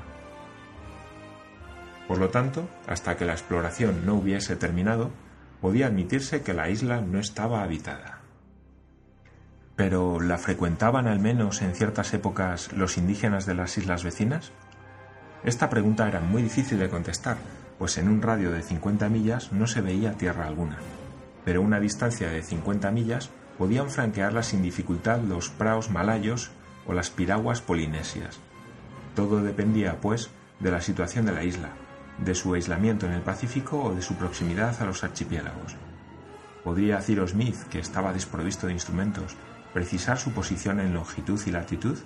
Por 2.07 2.17
lo 2.17 2.29
tanto, 2.29 2.67
hasta 2.87 3.15
que 3.15 3.25
la 3.25 3.33
exploración 3.33 4.05
no 4.05 4.15
hubiese 4.15 4.55
terminado, 4.55 5.11
podía 5.63 5.87
admitirse 5.87 6.41
que 6.41 6.53
la 6.53 6.69
isla 6.69 6.99
no 6.99 7.19
estaba 7.19 7.63
habitada. 7.63 8.19
¿Pero 9.77 10.19
la 10.19 10.37
frecuentaban 10.37 11.07
al 11.07 11.21
menos 11.21 11.61
en 11.61 11.73
ciertas 11.73 12.13
épocas 12.13 12.73
los 12.73 12.97
indígenas 12.97 13.45
de 13.45 13.53
las 13.53 13.77
islas 13.77 14.03
vecinas? 14.03 14.51
Esta 15.45 15.69
pregunta 15.69 16.05
era 16.05 16.19
muy 16.19 16.41
difícil 16.41 16.79
de 16.79 16.89
contestar, 16.89 17.37
pues 17.79 17.97
en 17.97 18.09
un 18.09 18.21
radio 18.21 18.51
de 18.51 18.61
50 18.61 19.07
millas 19.07 19.53
no 19.53 19.65
se 19.65 19.79
veía 19.79 20.17
tierra 20.17 20.47
alguna, 20.47 20.79
pero 21.45 21.61
a 21.61 21.63
una 21.63 21.79
distancia 21.79 22.29
de 22.29 22.43
50 22.43 22.91
millas 22.91 23.29
podían 23.57 23.89
franquearla 23.89 24.43
sin 24.43 24.63
dificultad 24.63 25.21
los 25.21 25.47
praos 25.47 25.89
malayos 25.89 26.51
o 26.85 26.91
las 26.91 27.09
piraguas 27.09 27.61
polinesias. 27.61 28.41
Todo 29.15 29.41
dependía, 29.41 30.01
pues, 30.01 30.29
de 30.59 30.71
la 30.71 30.81
situación 30.81 31.25
de 31.25 31.31
la 31.31 31.45
isla, 31.45 31.69
de 32.17 32.35
su 32.35 32.53
aislamiento 32.53 33.05
en 33.05 33.13
el 33.13 33.21
Pacífico 33.21 33.81
o 33.81 33.95
de 33.95 34.01
su 34.01 34.15
proximidad 34.15 34.81
a 34.81 34.85
los 34.85 35.03
archipiélagos. 35.03 35.75
¿Podría 36.63 37.01
Cyrus 37.01 37.31
Smith, 37.31 37.57
que 37.69 37.79
estaba 37.79 38.13
desprovisto 38.13 38.67
de 38.67 38.73
instrumentos, 38.73 39.35
precisar 39.73 40.17
su 40.17 40.31
posición 40.31 40.79
en 40.79 40.93
longitud 40.93 41.41
y 41.45 41.51
latitud? 41.51 41.97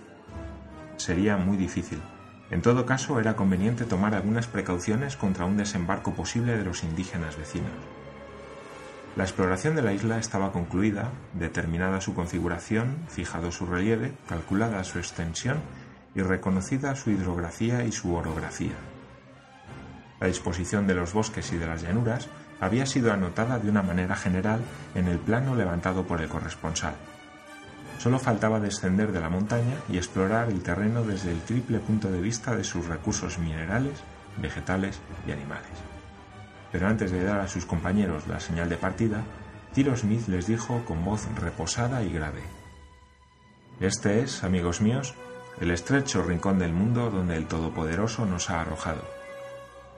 Sería 0.97 1.37
muy 1.37 1.57
difícil. 1.57 2.01
En 2.49 2.61
todo 2.61 2.85
caso, 2.85 3.19
era 3.19 3.35
conveniente 3.35 3.85
tomar 3.85 4.15
algunas 4.15 4.47
precauciones 4.47 5.17
contra 5.17 5.45
un 5.45 5.57
desembarco 5.57 6.13
posible 6.13 6.57
de 6.57 6.63
los 6.63 6.83
indígenas 6.83 7.37
vecinos. 7.37 7.71
La 9.17 9.23
exploración 9.23 9.75
de 9.75 9.81
la 9.81 9.93
isla 9.93 10.17
estaba 10.17 10.51
concluida, 10.51 11.11
determinada 11.33 12.01
su 12.01 12.13
configuración, 12.13 12.97
fijado 13.09 13.51
su 13.51 13.65
relieve, 13.65 14.13
calculada 14.27 14.83
su 14.83 14.99
extensión 14.99 15.57
y 16.15 16.21
reconocida 16.21 16.95
su 16.95 17.11
hidrografía 17.11 17.83
y 17.83 17.91
su 17.91 18.13
orografía. 18.15 18.75
La 20.19 20.27
disposición 20.27 20.87
de 20.87 20.95
los 20.95 21.13
bosques 21.13 21.51
y 21.53 21.57
de 21.57 21.67
las 21.67 21.81
llanuras 21.83 22.27
había 22.59 22.85
sido 22.85 23.13
anotada 23.13 23.59
de 23.59 23.69
una 23.69 23.83
manera 23.83 24.15
general 24.15 24.61
en 24.95 25.07
el 25.07 25.19
plano 25.19 25.55
levantado 25.55 26.03
por 26.05 26.21
el 26.21 26.29
corresponsal. 26.29 26.95
Solo 27.99 28.19
faltaba 28.19 28.59
descender 28.59 29.11
de 29.11 29.19
la 29.19 29.29
montaña 29.29 29.75
y 29.89 29.97
explorar 29.97 30.49
el 30.49 30.61
terreno 30.61 31.03
desde 31.03 31.31
el 31.31 31.41
triple 31.41 31.79
punto 31.79 32.11
de 32.11 32.21
vista 32.21 32.55
de 32.55 32.63
sus 32.63 32.87
recursos 32.87 33.39
minerales, 33.39 34.03
vegetales 34.37 34.99
y 35.27 35.31
animales. 35.31 35.71
Pero 36.71 36.87
antes 36.87 37.11
de 37.11 37.23
dar 37.23 37.39
a 37.39 37.47
sus 37.47 37.65
compañeros 37.65 38.27
la 38.27 38.39
señal 38.39 38.69
de 38.69 38.77
partida, 38.77 39.23
Tiro 39.73 39.95
Smith 39.95 40.27
les 40.27 40.47
dijo 40.47 40.83
con 40.85 41.03
voz 41.03 41.27
reposada 41.35 42.03
y 42.03 42.11
grave: 42.11 42.41
Este 43.79 44.21
es, 44.21 44.43
amigos 44.43 44.81
míos, 44.81 45.15
el 45.59 45.71
estrecho 45.71 46.23
rincón 46.23 46.59
del 46.59 46.73
mundo 46.73 47.09
donde 47.09 47.35
el 47.35 47.47
Todopoderoso 47.47 48.25
nos 48.25 48.49
ha 48.49 48.61
arrojado. 48.61 49.16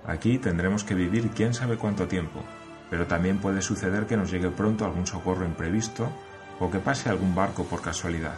Aquí 0.10 0.40
tendremos 0.40 0.84
que 0.84 0.96
vivir 0.96 1.30
quién 1.30 1.54
sabe 1.54 1.78
cuánto 1.78 2.08
tiempo, 2.08 2.44
pero 2.90 3.06
también 3.06 3.38
puede 3.38 3.62
suceder 3.62 4.08
que 4.08 4.18
nos 4.18 4.32
llegue 4.32 4.50
pronto 4.50 4.84
algún 4.84 5.06
socorro 5.06 5.46
imprevisto 5.46 6.10
o 6.60 6.72
que 6.72 6.80
pase 6.80 7.10
algún 7.10 7.36
barco 7.36 7.66
por 7.66 7.84
casualidad. 7.84 8.38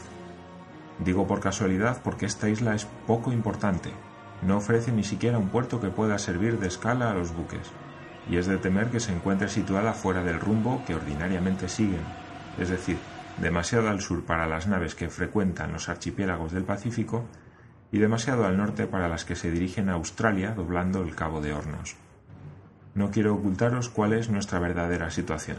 Digo 1.00 1.28
por 1.28 1.40
casualidad 1.40 2.02
porque 2.04 2.26
esta 2.26 2.50
isla 2.50 2.76
es 2.76 2.86
poco 3.08 3.32
importante, 3.32 3.90
no 4.42 4.58
ofrece 4.58 4.92
ni 4.92 5.06
siquiera 5.06 5.38
un 5.38 5.48
puerto 5.48 5.80
que 5.80 5.88
pueda 5.88 6.18
servir 6.18 6.60
de 6.60 6.68
escala 6.68 7.10
a 7.10 7.14
los 7.14 7.34
buques, 7.34 7.72
y 8.30 8.36
es 8.36 8.48
de 8.48 8.58
temer 8.58 8.90
que 8.90 9.00
se 9.00 9.14
encuentre 9.14 9.48
situada 9.48 9.94
fuera 9.94 10.24
del 10.24 10.42
rumbo 10.42 10.84
que 10.86 10.96
ordinariamente 10.96 11.70
siguen, 11.70 12.04
es 12.60 12.68
decir, 12.68 12.98
demasiado 13.38 13.88
al 13.88 14.02
sur 14.02 14.26
para 14.26 14.46
las 14.46 14.68
naves 14.68 14.94
que 14.94 15.10
frecuentan 15.10 15.72
los 15.72 15.88
archipiélagos 15.88 16.52
del 16.52 16.66
Pacífico 16.66 17.24
y 17.92 18.00
demasiado 18.00 18.46
al 18.46 18.58
norte 18.58 18.88
para 18.88 19.10
las 19.10 19.26
que 19.26 19.36
se 19.36 19.52
dirigen 19.52 19.90
a 19.90 19.94
Australia 19.94 20.54
doblando 20.56 21.04
el 21.04 21.16
Cabo 21.16 21.42
de 21.42 21.54
Hornos. 21.54 21.96
No 22.96 23.12
quiero 23.12 23.36
ocultaros 23.36 23.90
cuál 23.90 24.14
es 24.14 24.30
nuestra 24.30 24.60
verdadera 24.60 25.12
situación. 25.12 25.58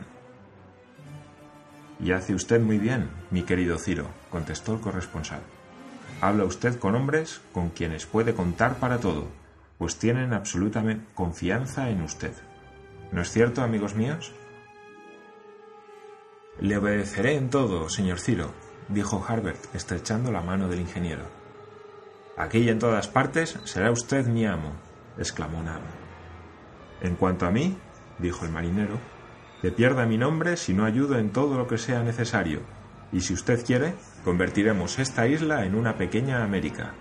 Y 2.01 2.13
hace 2.13 2.35
usted 2.35 2.61
muy 2.61 2.79
bien, 2.79 3.09
mi 3.31 3.43
querido 3.43 3.79
Ciro, 3.79 4.07
contestó 4.31 4.75
el 4.75 4.81
corresponsal. 4.81 5.41
Habla 6.21 6.45
usted 6.45 6.79
con 6.79 6.95
hombres 6.95 7.41
con 7.53 7.71
quienes 7.71 8.07
puede 8.07 8.35
contar 8.35 8.77
para 8.77 8.99
todo, 8.99 9.29
pues 9.79 9.97
tienen 9.97 10.33
absolutamente 10.33 11.07
confianza 11.15 11.91
en 11.91 12.03
usted. 12.03 12.33
¿No 13.13 13.23
es 13.23 13.31
cierto, 13.31 13.63
amigos 13.63 13.95
míos? 13.95 14.33
Le 16.61 16.77
obedeceré 16.77 17.37
en 17.37 17.51
todo, 17.51 17.89
señor 17.89 18.21
Ciro, 18.21 18.53
dijo 18.89 19.25
Harbert, 19.27 19.75
estrechando 19.75 20.31
la 20.31 20.43
mano 20.43 20.69
del 20.69 20.81
ingeniero. 20.81 21.42
Aquí 22.43 22.59
y 22.59 22.71
en 22.71 22.81
todas 22.81 23.07
partes 23.07 23.57
será 23.63 23.93
usted 23.93 24.27
mi 24.27 24.47
amo, 24.47 24.73
exclamó 25.17 25.63
Nab. 25.63 25.81
En 27.01 27.15
cuanto 27.15 27.47
a 27.47 27.53
mí, 27.53 27.79
dijo 28.19 28.45
el 28.45 28.51
marinero, 28.51 28.99
que 29.61 29.71
pierda 29.71 30.07
mi 30.07 30.19
nombre 30.19 30.57
si 30.57 30.75
no 30.75 30.85
ayudo 30.85 31.21
en 31.21 31.31
todo 31.31 31.57
lo 31.57 31.69
que 31.69 31.79
sea 31.79 32.03
necesario, 32.03 32.63
y 33.13 33.21
si 33.21 33.33
usted 33.33 33.65
quiere, 33.65 33.95
convertiremos 34.25 34.99
esta 34.99 35.29
isla 35.29 35.65
en 35.65 35.77
una 35.77 35.97
pequeña 35.97 36.43
América. 36.43 36.95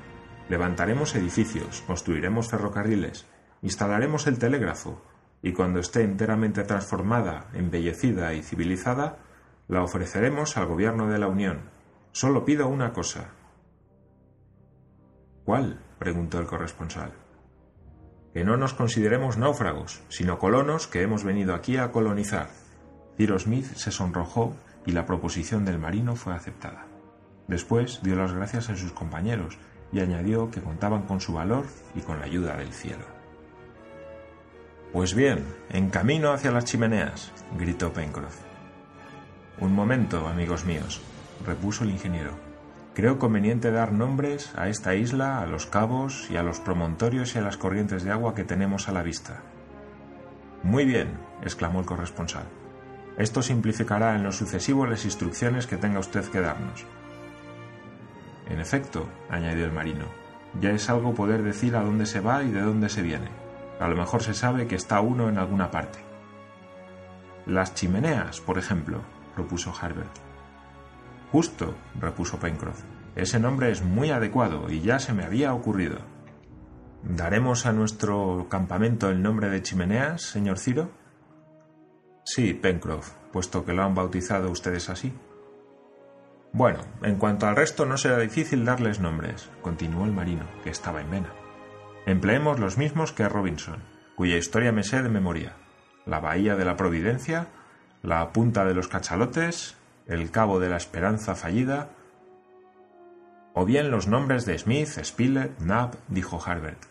Levantaremos 0.48 1.16
edificios, 1.16 1.82
construiremos 1.88 2.48
ferrocarriles, 2.48 3.26
instalaremos 3.64 4.28
el 4.28 4.38
telégrafo, 4.38 5.02
y 5.42 5.54
cuando 5.54 5.80
esté 5.80 6.04
enteramente 6.04 6.64
transformada, 6.66 7.48
embellecida 7.56 8.36
y 8.36 8.44
civilizada, 8.44 9.18
la 9.68 9.82
ofreceremos 9.82 10.56
al 10.58 10.68
gobierno 10.68 11.08
de 11.08 11.18
la 11.18 11.28
Unión. 11.28 11.62
Solo 12.12 12.46
pido 12.46 12.68
una 12.68 12.94
cosa, 12.94 13.32
¿Cuál? 15.52 15.82
preguntó 16.00 16.40
el 16.40 16.48
corresponsal. 16.48 17.12
Que 18.34 18.46
no 18.46 18.56
nos 18.56 18.74
consideremos 18.74 19.36
náufragos, 19.36 20.02
sino 20.08 20.40
colonos 20.40 20.88
que 20.88 21.02
hemos 21.02 21.26
venido 21.26 21.54
aquí 21.54 21.76
a 21.76 21.92
colonizar. 21.92 22.48
Ciro 23.18 23.38
Smith 23.38 23.66
se 23.66 23.92
sonrojó 23.92 24.56
y 24.86 24.94
la 24.94 25.06
proposición 25.06 25.66
del 25.66 25.78
marino 25.78 26.16
fue 26.16 26.34
aceptada. 26.34 26.86
Después 27.50 28.00
dio 28.02 28.16
las 28.16 28.32
gracias 28.32 28.70
a 28.70 28.78
sus 28.78 28.94
compañeros 28.94 29.58
y 29.92 30.00
añadió 30.00 30.50
que 30.50 30.62
contaban 30.62 31.02
con 31.02 31.20
su 31.20 31.34
valor 31.34 31.66
y 31.96 32.00
con 32.00 32.20
la 32.20 32.28
ayuda 32.28 32.56
del 32.56 32.72
cielo. 32.72 33.04
Pues 34.94 35.14
bien, 35.14 35.44
en 35.70 35.90
camino 35.90 36.32
hacia 36.32 36.52
las 36.52 36.64
chimeneas, 36.64 37.34
gritó 37.58 37.92
Pencroff. 37.92 38.40
Un 39.60 39.76
momento, 39.76 40.30
amigos 40.30 40.64
míos, 40.64 41.02
repuso 41.46 41.84
el 41.84 41.90
ingeniero. 41.90 42.51
Creo 42.94 43.20
conveniente 43.20 43.72
dar 43.72 43.94
nombres 43.94 44.52
a 44.58 44.68
esta 44.68 44.96
isla, 44.96 45.42
a 45.42 45.48
los 45.48 45.66
cabos 45.66 46.30
y 46.30 46.36
a 46.36 46.44
los 46.44 46.60
promontorios 46.60 47.36
y 47.36 47.40
a 47.40 47.42
las 47.42 47.56
corrientes 47.56 48.04
de 48.04 48.12
agua 48.12 48.36
que 48.36 48.44
tenemos 48.44 48.90
a 48.90 48.92
la 48.92 49.02
vista. 49.02 49.42
Muy 50.62 50.84
bien, 50.84 51.18
exclamó 51.42 51.80
el 51.80 51.86
corresponsal. 51.86 52.44
Esto 53.18 53.42
simplificará 53.42 54.16
en 54.16 54.24
lo 54.24 54.34
sucesivo 54.34 54.86
las 54.86 55.06
instrucciones 55.06 55.68
que 55.68 55.78
tenga 55.78 56.00
usted 56.00 56.26
que 56.26 56.42
darnos. 56.42 56.86
En 58.50 58.60
efecto, 58.60 59.08
añadió 59.30 59.64
el 59.64 59.72
marino, 59.72 60.06
ya 60.60 60.72
es 60.72 60.90
algo 60.90 61.14
poder 61.14 61.44
decir 61.44 61.78
a 61.78 61.84
dónde 61.84 62.06
se 62.06 62.20
va 62.20 62.44
y 62.44 62.52
de 62.52 62.62
dónde 62.62 62.90
se 62.90 63.02
viene. 63.02 63.30
A 63.80 63.88
lo 63.88 63.96
mejor 63.96 64.22
se 64.22 64.34
sabe 64.34 64.68
que 64.68 64.76
está 64.76 65.00
uno 65.00 65.30
en 65.30 65.38
alguna 65.38 65.72
parte. 65.72 66.00
Las 67.46 67.74
chimeneas, 67.74 68.42
por 68.42 68.58
ejemplo, 68.58 69.02
propuso 69.34 69.74
Harbert. 69.82 70.31
Justo, 71.32 71.76
repuso 72.00 72.40
Pencroff. 72.40 72.84
Ese 73.16 73.40
nombre 73.40 73.72
es 73.72 73.82
muy 73.82 74.12
adecuado 74.12 74.70
y 74.70 74.82
ya 74.82 75.00
se 75.00 75.14
me 75.14 75.24
había 75.24 75.54
ocurrido. 75.54 76.00
¿Daremos 77.04 77.66
a 77.66 77.72
nuestro 77.72 78.48
campamento 78.50 79.10
el 79.10 79.22
nombre 79.22 79.50
de 79.50 79.62
chimeneas, 79.62 80.22
señor 80.22 80.60
Ciro? 80.60 80.92
Sí, 82.26 82.54
Pencroff, 82.54 83.12
puesto 83.32 83.66
que 83.66 83.74
lo 83.74 83.84
han 83.84 83.96
bautizado 83.96 84.52
ustedes 84.52 84.90
así. 84.90 85.14
Bueno, 86.54 86.80
en 87.02 87.16
cuanto 87.16 87.48
al 87.48 87.56
resto 87.56 87.86
no 87.86 87.98
será 87.98 88.20
difícil 88.20 88.66
darles 88.66 89.00
nombres, 89.00 89.50
continuó 89.62 90.06
el 90.06 90.12
marino, 90.12 90.46
que 90.64 90.70
estaba 90.70 91.02
en 91.02 91.10
vena. 91.10 91.34
Empleemos 92.06 92.60
los 92.60 92.78
mismos 92.78 93.14
que 93.14 93.30
Robinson, 93.30 93.84
cuya 94.16 94.36
historia 94.36 94.72
me 94.72 94.84
sé 94.84 95.02
de 95.02 95.10
memoria. 95.10 95.56
La 96.06 96.20
Bahía 96.20 96.56
de 96.56 96.66
la 96.66 96.76
Providencia, 96.76 97.48
la 98.04 98.34
Punta 98.34 98.66
de 98.66 98.74
los 98.74 98.90
Cachalotes, 98.90 99.78
el 100.08 100.32
Cabo 100.32 100.60
de 100.60 100.70
la 100.70 100.78
Esperanza 100.78 101.36
Fallida, 101.36 101.90
o 103.54 103.66
bien 103.66 103.92
los 103.92 104.08
nombres 104.08 104.46
de 104.46 104.58
Smith, 104.58 104.88
Spilett, 105.04 105.60
Nab, 105.60 105.98
dijo 106.08 106.42
Harbert. 106.44 106.86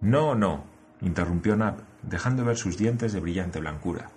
No, 0.00 0.34
no, 0.34 0.64
interrumpió 1.00 1.56
Nab, 1.56 1.76
dejando 2.02 2.44
ver 2.44 2.56
sus 2.56 2.76
dientes 2.76 3.12
de 3.12 3.20
brillante 3.20 3.60
blancura. 3.60 4.10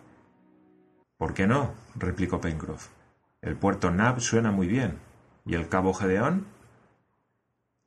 ¿Por 1.18 1.34
qué 1.34 1.48
no? 1.48 1.74
replicó 1.96 2.42
Pencroff. 2.42 2.90
El 3.42 3.56
puerto 3.56 3.92
Nab 3.92 4.20
suena 4.20 4.52
muy 4.52 4.68
bien. 4.68 5.00
¿Y 5.46 5.56
el 5.56 5.70
cabo 5.70 5.94
Gedeón? 5.94 6.46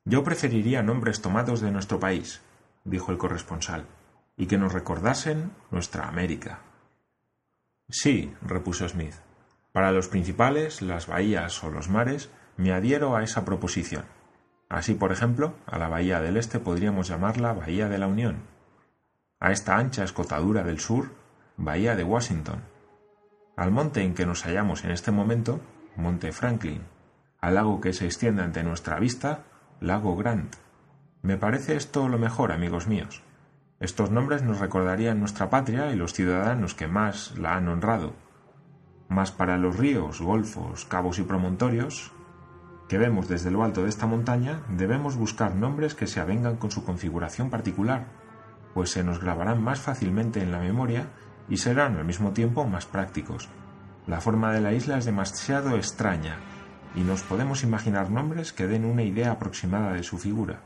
Yo 0.03 0.23
preferiría 0.23 0.83
nombres 0.83 1.21
tomados 1.21 1.61
de 1.61 1.71
nuestro 1.71 1.99
país, 1.99 2.41
dijo 2.83 3.11
el 3.11 3.17
corresponsal, 3.17 3.85
y 4.37 4.47
que 4.47 4.57
nos 4.57 4.73
recordasen 4.73 5.51
nuestra 5.71 6.07
América. 6.07 6.59
Sí, 7.89 8.33
repuso 8.41 8.87
Smith. 8.87 9.15
Para 9.75 9.91
los 9.91 10.07
principales, 10.07 10.81
las 10.81 11.07
bahías 11.07 11.61
o 11.65 11.69
los 11.69 11.89
mares, 11.89 12.29
me 12.55 12.71
adhiero 12.71 13.17
a 13.17 13.23
esa 13.23 13.43
proposición. 13.43 14.05
Así, 14.69 14.93
por 14.93 15.11
ejemplo, 15.11 15.55
a 15.65 15.77
la 15.77 15.89
bahía 15.89 16.21
del 16.21 16.37
Este 16.37 16.59
podríamos 16.59 17.09
llamarla 17.09 17.51
Bahía 17.51 17.89
de 17.89 17.97
la 17.97 18.07
Unión. 18.07 18.37
A 19.41 19.51
esta 19.51 19.75
ancha 19.75 20.05
escotadura 20.05 20.63
del 20.63 20.79
sur, 20.79 21.11
Bahía 21.57 21.97
de 21.97 22.05
Washington 22.05 22.61
al 23.55 23.71
monte 23.71 24.03
en 24.03 24.13
que 24.13 24.25
nos 24.25 24.43
hallamos 24.43 24.83
en 24.83 24.91
este 24.91 25.11
momento, 25.11 25.61
Monte 25.95 26.31
Franklin, 26.33 26.81
al 27.39 27.55
lago 27.55 27.79
que 27.79 27.93
se 27.93 28.05
extiende 28.05 28.43
ante 28.43 28.63
nuestra 28.63 28.99
vista, 28.99 29.43
Lago 29.79 30.15
Grant. 30.17 30.55
Me 31.21 31.37
parece 31.37 31.75
esto 31.75 32.09
lo 32.09 32.17
mejor, 32.17 32.51
amigos 32.51 32.87
míos. 32.87 33.23
Estos 33.79 34.11
nombres 34.11 34.43
nos 34.43 34.59
recordarían 34.59 35.19
nuestra 35.19 35.49
patria 35.49 35.91
y 35.91 35.95
los 35.95 36.13
ciudadanos 36.13 36.75
que 36.75 36.87
más 36.87 37.37
la 37.37 37.55
han 37.55 37.67
honrado. 37.67 38.13
Mas 39.09 39.31
para 39.31 39.57
los 39.57 39.77
ríos, 39.77 40.21
golfos, 40.21 40.85
cabos 40.85 41.19
y 41.19 41.23
promontorios 41.23 42.11
que 42.87 42.97
vemos 42.97 43.27
desde 43.27 43.51
lo 43.51 43.63
alto 43.63 43.83
de 43.83 43.89
esta 43.89 44.05
montaña, 44.05 44.61
debemos 44.69 45.15
buscar 45.15 45.55
nombres 45.55 45.95
que 45.95 46.07
se 46.07 46.19
avengan 46.19 46.57
con 46.57 46.71
su 46.71 46.83
configuración 46.83 47.49
particular, 47.49 48.05
pues 48.73 48.91
se 48.91 49.03
nos 49.03 49.19
grabarán 49.19 49.63
más 49.63 49.79
fácilmente 49.79 50.41
en 50.41 50.51
la 50.51 50.59
memoria 50.59 51.07
y 51.49 51.57
serán 51.57 51.97
al 51.97 52.05
mismo 52.05 52.31
tiempo 52.31 52.65
más 52.65 52.85
prácticos. 52.85 53.49
La 54.07 54.21
forma 54.21 54.51
de 54.51 54.61
la 54.61 54.73
isla 54.73 54.97
es 54.97 55.05
demasiado 55.05 55.75
extraña 55.75 56.37
y 56.95 57.01
nos 57.01 57.23
podemos 57.23 57.63
imaginar 57.63 58.11
nombres 58.11 58.53
que 58.53 58.67
den 58.67 58.85
una 58.85 59.03
idea 59.03 59.31
aproximada 59.31 59.93
de 59.93 60.03
su 60.03 60.17
figura. 60.17 60.61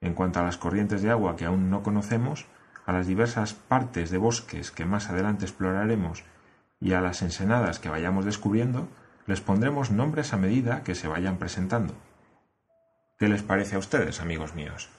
En 0.00 0.14
cuanto 0.14 0.40
a 0.40 0.42
las 0.42 0.58
corrientes 0.58 1.00
de 1.00 1.10
agua 1.10 1.36
que 1.36 1.46
aún 1.46 1.70
no 1.70 1.82
conocemos, 1.82 2.46
a 2.86 2.92
las 2.92 3.06
diversas 3.06 3.54
partes 3.54 4.10
de 4.10 4.18
bosques 4.18 4.70
que 4.70 4.84
más 4.84 5.08
adelante 5.08 5.46
exploraremos 5.46 6.24
y 6.84 6.92
a 6.92 7.00
las 7.00 7.22
ensenadas 7.22 7.78
que 7.78 7.88
vayamos 7.88 8.26
descubriendo, 8.26 8.88
les 9.26 9.40
pondremos 9.40 9.90
nombres 9.90 10.34
a 10.34 10.36
medida 10.36 10.82
que 10.82 10.94
se 10.94 11.08
vayan 11.08 11.38
presentando. 11.38 11.94
¿Qué 13.18 13.26
les 13.26 13.42
parece 13.42 13.76
a 13.76 13.78
ustedes, 13.78 14.20
amigos 14.20 14.54
míos? 14.54 14.90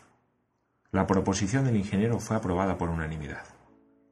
La 0.92 1.06
proposición 1.06 1.64
del 1.64 1.76
ingeniero 1.76 2.20
fue 2.20 2.38
aprobada 2.38 2.80
por 2.80 2.90
unanimidad. 2.90 3.44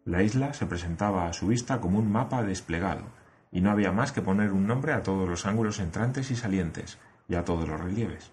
La 0.05 0.21
isla 0.21 0.53
se 0.53 0.67
presentaba 0.67 1.27
a 1.27 1.33
su 1.33 1.47
vista 1.47 1.81
como 1.81 1.97
un 1.97 2.11
mapa 2.11 2.43
desplegado, 2.43 3.05
y 3.51 3.61
no 3.61 3.71
había 3.71 3.91
más 3.91 4.11
que 4.11 4.21
poner 4.21 4.51
un 4.51 4.67
nombre 4.67 4.93
a 4.93 5.01
todos 5.01 5.27
los 5.27 5.47
ángulos 5.47 5.79
entrantes 5.79 6.29
y 6.29 6.35
salientes, 6.35 6.99
y 7.27 7.33
a 7.33 7.43
todos 7.43 7.67
los 7.67 7.81
relieves. 7.81 8.29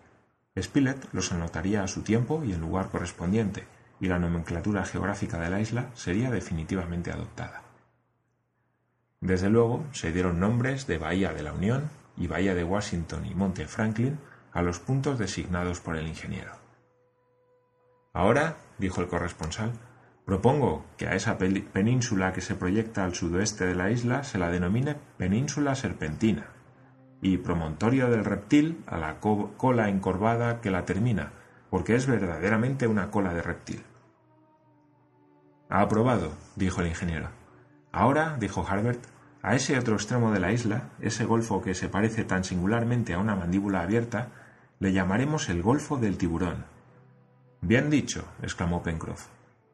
Spilett 0.61 1.09
los 1.15 1.33
anotaría 1.33 1.83
a 1.83 1.89
su 1.89 2.03
tiempo 2.03 2.45
y 2.45 2.53
en 2.53 2.61
lugar 2.61 2.91
correspondiente, 2.91 3.65
y 4.01 4.09
la 4.09 4.19
nomenclatura 4.19 4.85
geográfica 4.85 5.39
de 5.39 5.49
la 5.49 5.61
isla 5.61 5.87
sería 5.95 6.31
definitivamente 6.31 7.11
adoptada. 7.11 7.70
Desde 9.21 9.51
luego 9.51 9.85
se 9.93 10.13
dieron 10.13 10.41
nombres 10.41 10.87
de 10.87 10.99
Bahía 10.99 11.33
de 11.33 11.43
la 11.43 11.53
Unión 11.53 11.91
y 12.17 12.27
Bahía 12.27 12.55
de 12.55 12.65
Washington 12.65 13.27
y 13.27 13.35
Monte 13.35 13.67
Franklin 13.67 14.19
a 14.53 14.63
los 14.63 14.79
puntos 14.79 15.19
designados 15.19 15.81
por 15.81 15.97
el 15.97 16.07
ingeniero. 16.07 16.53
Ahora, 18.13 18.57
dijo 18.79 19.01
el 19.01 19.09
corresponsal, 19.09 19.73
Propongo 20.31 20.85
que 20.97 21.09
a 21.09 21.17
esa 21.17 21.39
península 21.39 22.33
que 22.33 22.41
se 22.41 22.55
proyecta 22.55 23.05
al 23.05 23.17
sudoeste 23.17 23.67
de 23.67 23.75
la 23.75 23.91
isla 23.91 24.23
se 24.23 24.39
la 24.39 24.49
denomine 24.49 24.97
Península 25.17 25.75
Serpentina 25.75 26.47
y 27.21 27.39
promontorio 27.39 28.09
del 28.09 28.25
reptil 28.25 28.85
a 28.87 28.97
la 28.97 29.19
cola 29.19 29.89
encorvada 29.89 30.61
que 30.61 30.71
la 30.71 30.85
termina, 30.85 31.33
porque 31.69 31.97
es 31.97 32.07
verdaderamente 32.07 32.87
una 32.87 33.11
cola 33.11 33.35
de 33.35 33.43
reptil. 33.43 33.83
Ha 35.69 35.81
aprobado, 35.81 36.33
dijo 36.55 36.81
el 36.81 36.87
ingeniero. 36.87 37.40
Ahora, 37.93 38.37
dijo 38.39 38.65
Harbert, 38.67 39.05
a 39.43 39.55
ese 39.55 39.79
otro 39.79 39.95
extremo 39.95 40.33
de 40.33 40.41
la 40.41 40.53
isla, 40.53 40.91
ese 41.01 41.25
golfo 41.25 41.63
que 41.63 41.75
se 41.75 41.89
parece 41.89 42.25
tan 42.25 42.45
singularmente 42.45 43.15
a 43.15 43.19
una 43.19 43.35
mandíbula 43.35 43.81
abierta, 43.81 44.29
le 44.79 44.93
llamaremos 44.93 45.49
el 45.49 45.63
Golfo 45.63 45.97
del 45.97 46.19
Tiburón. 46.19 46.65
Bien 47.61 47.91
dicho, 47.91 48.25
exclamó 48.43 48.83
Pencroff 48.83 49.29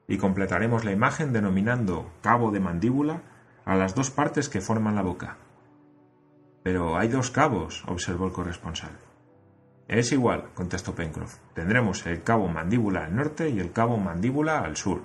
y 0.09 0.19
completaremos 0.19 0.85
la 0.85 0.93
imagen 0.93 1.33
denominando 1.33 2.11
cabo 2.23 2.51
de 2.51 2.61
mandíbula 2.61 3.23
a 3.65 3.75
las 3.77 3.95
dos 3.95 4.11
partes 4.11 4.49
que 4.49 4.61
forman 4.61 4.95
la 4.95 5.03
boca. 5.03 5.37
Pero 6.63 6.97
hay 6.97 7.09
dos 7.09 7.31
cabos, 7.31 7.85
observó 7.87 8.27
el 8.27 8.33
corresponsal. 8.33 8.93
Es 9.89 10.11
igual, 10.11 10.51
contestó 10.55 10.95
Pencroff. 10.95 11.39
Tendremos 11.55 12.07
el 12.07 12.23
cabo 12.23 12.49
mandíbula 12.49 13.05
al 13.05 13.15
norte 13.15 13.49
y 13.51 13.61
el 13.61 13.73
cabo 13.73 13.99
mandíbula 13.99 14.59
al 14.59 14.77
sur. 14.77 15.03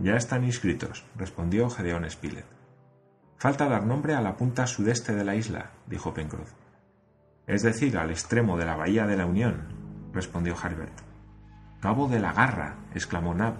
Ya 0.00 0.14
están 0.14 0.44
inscritos, 0.44 1.04
respondió 1.16 1.68
Gedeón 1.68 2.08
Spilett. 2.08 2.46
Falta 3.36 3.68
dar 3.68 3.84
nombre 3.84 4.14
a 4.14 4.20
la 4.20 4.36
punta 4.36 4.68
sudeste 4.68 5.12
de 5.12 5.24
la 5.24 5.34
isla, 5.34 5.72
dijo 5.88 6.14
Pencroff. 6.14 6.52
Es 7.48 7.62
decir, 7.62 7.98
al 7.98 8.10
extremo 8.10 8.56
de 8.56 8.64
la 8.64 8.76
bahía 8.76 9.08
de 9.08 9.16
la 9.16 9.26
Unión, 9.26 9.66
respondió 10.12 10.54
Harbert. 10.56 11.00
Cabo 11.80 12.08
de 12.08 12.20
la 12.20 12.32
Garra, 12.32 12.76
exclamó 12.94 13.34
Nab, 13.34 13.54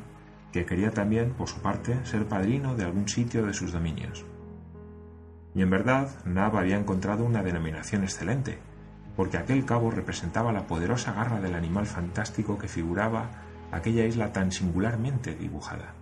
que 0.53 0.65
quería 0.65 0.93
también, 0.93 1.33
por 1.33 1.49
su 1.49 1.61
parte, 1.61 2.05
ser 2.07 2.29
padrino 2.29 2.77
de 2.77 2.85
algún 2.85 3.09
sitio 3.09 3.45
de 3.45 3.53
sus 3.53 3.73
dominios. 3.73 4.25
Y 5.57 5.63
en 5.63 5.71
verdad, 5.71 6.25
Nab 6.25 6.57
había 6.57 6.79
encontrado 6.79 7.25
una 7.25 7.43
denominación 7.43 8.05
excelente, 8.05 8.61
porque 9.17 9.39
aquel 9.39 9.65
cabo 9.65 9.91
representaba 9.91 10.53
la 10.53 10.69
poderosa 10.69 11.15
garra 11.15 11.41
del 11.41 11.57
animal 11.57 11.87
fantástico 11.87 12.59
que 12.59 12.69
figuraba 12.69 13.29
aquella 13.73 14.05
isla 14.05 14.33
tan 14.33 14.53
singularmente 14.53 15.35
dibujada. 15.35 15.95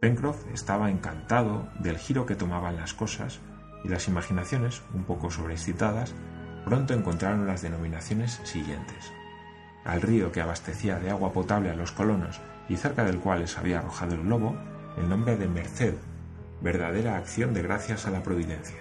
Pencroff 0.00 0.44
estaba 0.52 0.90
encantado 0.90 1.68
del 1.78 1.98
giro 1.98 2.26
que 2.26 2.36
tomaban 2.36 2.76
las 2.76 2.92
cosas 2.92 3.40
y 3.82 3.88
las 3.88 4.08
imaginaciones, 4.08 4.82
un 4.94 5.04
poco 5.04 5.30
sobreexcitadas, 5.30 6.14
pronto 6.64 6.92
encontraron 6.94 7.46
las 7.46 7.62
denominaciones 7.62 8.40
siguientes. 8.44 9.12
al 9.84 10.02
río 10.02 10.32
que 10.32 10.40
abastecía 10.40 10.98
de 10.98 11.10
agua 11.10 11.32
potable 11.32 11.70
a 11.70 11.76
los 11.76 11.92
colonos 11.92 12.40
y 12.68 12.76
cerca 12.76 13.04
del 13.04 13.20
cual 13.20 13.40
les 13.40 13.56
había 13.56 13.78
arrojado 13.78 14.16
el 14.16 14.28
lobo, 14.28 14.56
el 14.98 15.08
nombre 15.08 15.36
de 15.36 15.46
Merced, 15.46 15.94
verdadera 16.60 17.16
acción 17.16 17.54
de 17.54 17.62
gracias 17.62 18.06
a 18.06 18.10
la 18.10 18.24
providencia. 18.24 18.78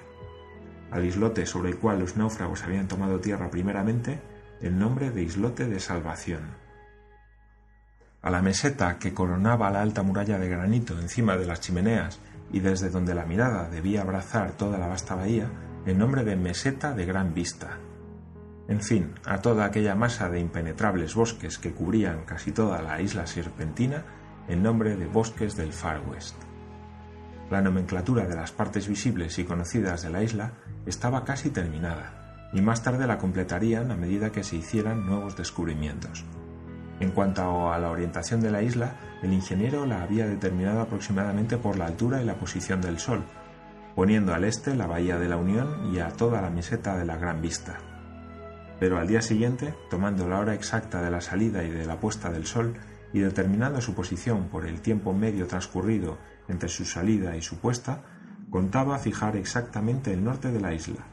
Al 0.90 1.06
islote 1.06 1.46
sobre 1.46 1.70
el 1.70 1.78
cual 1.78 2.00
los 2.00 2.18
náufragos 2.18 2.64
habían 2.64 2.88
tomado 2.88 3.20
tierra 3.20 3.52
primeramente, 3.52 4.20
el 4.62 4.80
nombre 4.80 5.12
de 5.12 5.22
islote 5.22 5.68
de 5.68 5.80
salvación. 5.80 6.42
A 8.26 8.32
la 8.32 8.42
meseta 8.42 8.98
que 8.98 9.14
coronaba 9.14 9.70
la 9.70 9.84
alta 9.84 10.02
muralla 10.02 10.40
de 10.40 10.50
granito 10.50 11.00
encima 11.00 11.38
de 11.38 11.46
las 11.46 11.62
chimeneas 11.62 12.20
y 12.52 12.60
desde 12.60 12.90
donde 12.90 13.14
la 13.14 13.28
mirada 13.28 13.70
debía 13.70 14.02
abrazar 14.02 14.54
toda 14.54 14.80
la 14.80 14.88
vasta 14.88 15.14
bahía, 15.14 15.48
el 15.86 16.00
nombre 16.00 16.24
de 16.24 16.36
meseta 16.36 16.96
de 16.96 17.06
gran 17.06 17.36
vista. 17.36 17.78
En 18.68 18.82
fin, 18.82 19.14
a 19.26 19.44
toda 19.44 19.66
aquella 19.66 19.94
masa 19.94 20.28
de 20.28 20.40
impenetrables 20.40 21.14
bosques 21.14 21.60
que 21.60 21.74
cubrían 21.74 22.26
casi 22.26 22.52
toda 22.52 22.82
la 22.82 23.00
isla 23.00 23.28
serpentina, 23.28 24.04
el 24.48 24.64
nombre 24.64 24.96
de 24.96 25.06
bosques 25.06 25.56
del 25.56 25.72
Far 25.72 26.02
West. 26.10 26.36
La 27.52 27.62
nomenclatura 27.62 28.26
de 28.26 28.36
las 28.36 28.52
partes 28.52 28.88
visibles 28.88 29.38
y 29.38 29.44
conocidas 29.44 30.02
de 30.02 30.10
la 30.10 30.24
isla 30.24 30.54
estaba 30.88 31.26
casi 31.26 31.52
terminada, 31.52 32.50
y 32.54 32.62
más 32.62 32.82
tarde 32.82 33.06
la 33.06 33.20
completarían 33.20 33.92
a 33.92 33.96
medida 33.96 34.32
que 34.32 34.44
se 34.44 34.56
hicieran 34.56 35.06
nuevos 35.06 35.38
descubrimientos. 35.38 36.26
En 37.00 37.12
cuanto 37.12 37.72
a 37.72 37.78
la 37.78 37.90
orientación 37.90 38.42
de 38.42 38.52
la 38.52 38.62
isla, 38.62 38.96
el 39.22 39.34
ingeniero 39.34 39.86
la 39.86 40.02
había 40.02 40.28
determinado 40.28 40.82
aproximadamente 40.82 41.58
por 41.58 41.78
la 41.78 41.88
altura 41.88 42.22
y 42.22 42.26
la 42.26 42.36
posición 42.36 42.82
del 42.82 43.00
sol, 43.00 43.24
poniendo 43.96 44.34
al 44.34 44.46
este 44.46 44.76
la 44.76 44.88
bahía 44.88 45.18
de 45.18 45.28
la 45.28 45.38
Unión 45.38 45.94
y 45.94 46.00
a 46.00 46.10
toda 46.10 46.42
la 46.42 46.50
meseta 46.50 46.98
de 46.98 47.06
la 47.06 47.18
Gran 47.18 47.42
Vista. 47.42 47.78
Pero 48.80 48.98
al 48.98 49.08
día 49.08 49.22
siguiente, 49.22 49.74
tomando 49.90 50.28
la 50.28 50.40
hora 50.40 50.54
exacta 50.54 51.02
de 51.02 51.12
la 51.12 51.22
salida 51.22 51.64
y 51.64 51.70
de 51.70 51.86
la 51.86 52.00
puesta 52.00 52.30
del 52.30 52.46
sol 52.46 52.76
y 53.14 53.20
determinando 53.20 53.82
su 53.82 53.94
posición 53.94 54.50
por 54.50 54.66
el 54.66 54.82
tiempo 54.82 55.14
medio 55.14 55.48
transcurrido 55.48 56.18
entre 56.48 56.70
su 56.70 56.86
salida 56.86 57.36
y 57.36 57.42
su 57.42 57.58
puesta, 57.58 58.04
contaba 58.50 59.00
fijar 59.00 59.36
exactamente 59.38 60.14
el 60.14 60.24
norte 60.24 60.52
de 60.52 60.60
la 60.62 60.74
isla, 60.74 61.06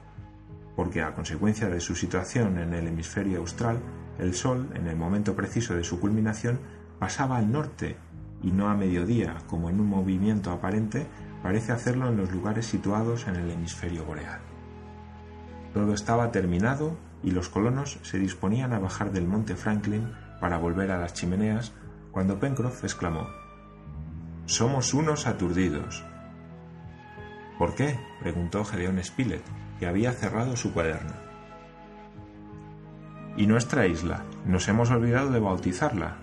porque 0.76 1.02
a 1.02 1.14
consecuencia 1.14 1.68
de 1.68 1.80
su 1.80 1.94
situación 1.94 2.58
en 2.58 2.74
el 2.74 2.88
hemisferio 2.88 3.38
austral, 3.38 3.80
el 4.18 4.34
sol, 4.34 4.70
en 4.74 4.86
el 4.86 4.96
momento 4.96 5.34
preciso 5.34 5.74
de 5.74 5.84
su 5.84 6.00
culminación, 6.00 6.60
pasaba 6.98 7.38
al 7.38 7.50
norte 7.50 7.96
y 8.42 8.50
no 8.50 8.68
a 8.68 8.74
mediodía, 8.74 9.36
como 9.46 9.70
en 9.70 9.80
un 9.80 9.86
movimiento 9.86 10.50
aparente 10.50 11.06
parece 11.42 11.72
hacerlo 11.72 12.08
en 12.08 12.16
los 12.16 12.30
lugares 12.30 12.66
situados 12.66 13.26
en 13.26 13.36
el 13.36 13.50
hemisferio 13.50 14.04
boreal. 14.04 14.40
Todo 15.74 15.94
estaba 15.94 16.30
terminado 16.30 16.96
y 17.22 17.30
los 17.30 17.48
colonos 17.48 17.98
se 18.02 18.18
disponían 18.18 18.72
a 18.72 18.78
bajar 18.78 19.12
del 19.12 19.26
monte 19.26 19.56
Franklin 19.56 20.12
para 20.40 20.58
volver 20.58 20.90
a 20.90 20.98
las 20.98 21.14
chimeneas 21.14 21.72
cuando 22.10 22.38
Pencroff 22.38 22.84
exclamó 22.84 23.28
Somos 24.46 24.92
unos 24.92 25.26
aturdidos. 25.26 26.04
¿Por 27.58 27.74
qué? 27.74 27.98
preguntó 28.20 28.64
Gedeón 28.64 29.02
Spilett, 29.02 29.44
que 29.78 29.86
había 29.86 30.12
cerrado 30.12 30.56
su 30.56 30.72
cuaderno. 30.72 31.21
¿Y 33.36 33.46
nuestra 33.46 33.86
isla? 33.86 34.24
Nos 34.46 34.68
hemos 34.68 34.90
olvidado 34.90 35.30
de 35.30 35.40
bautizarla. 35.40 36.16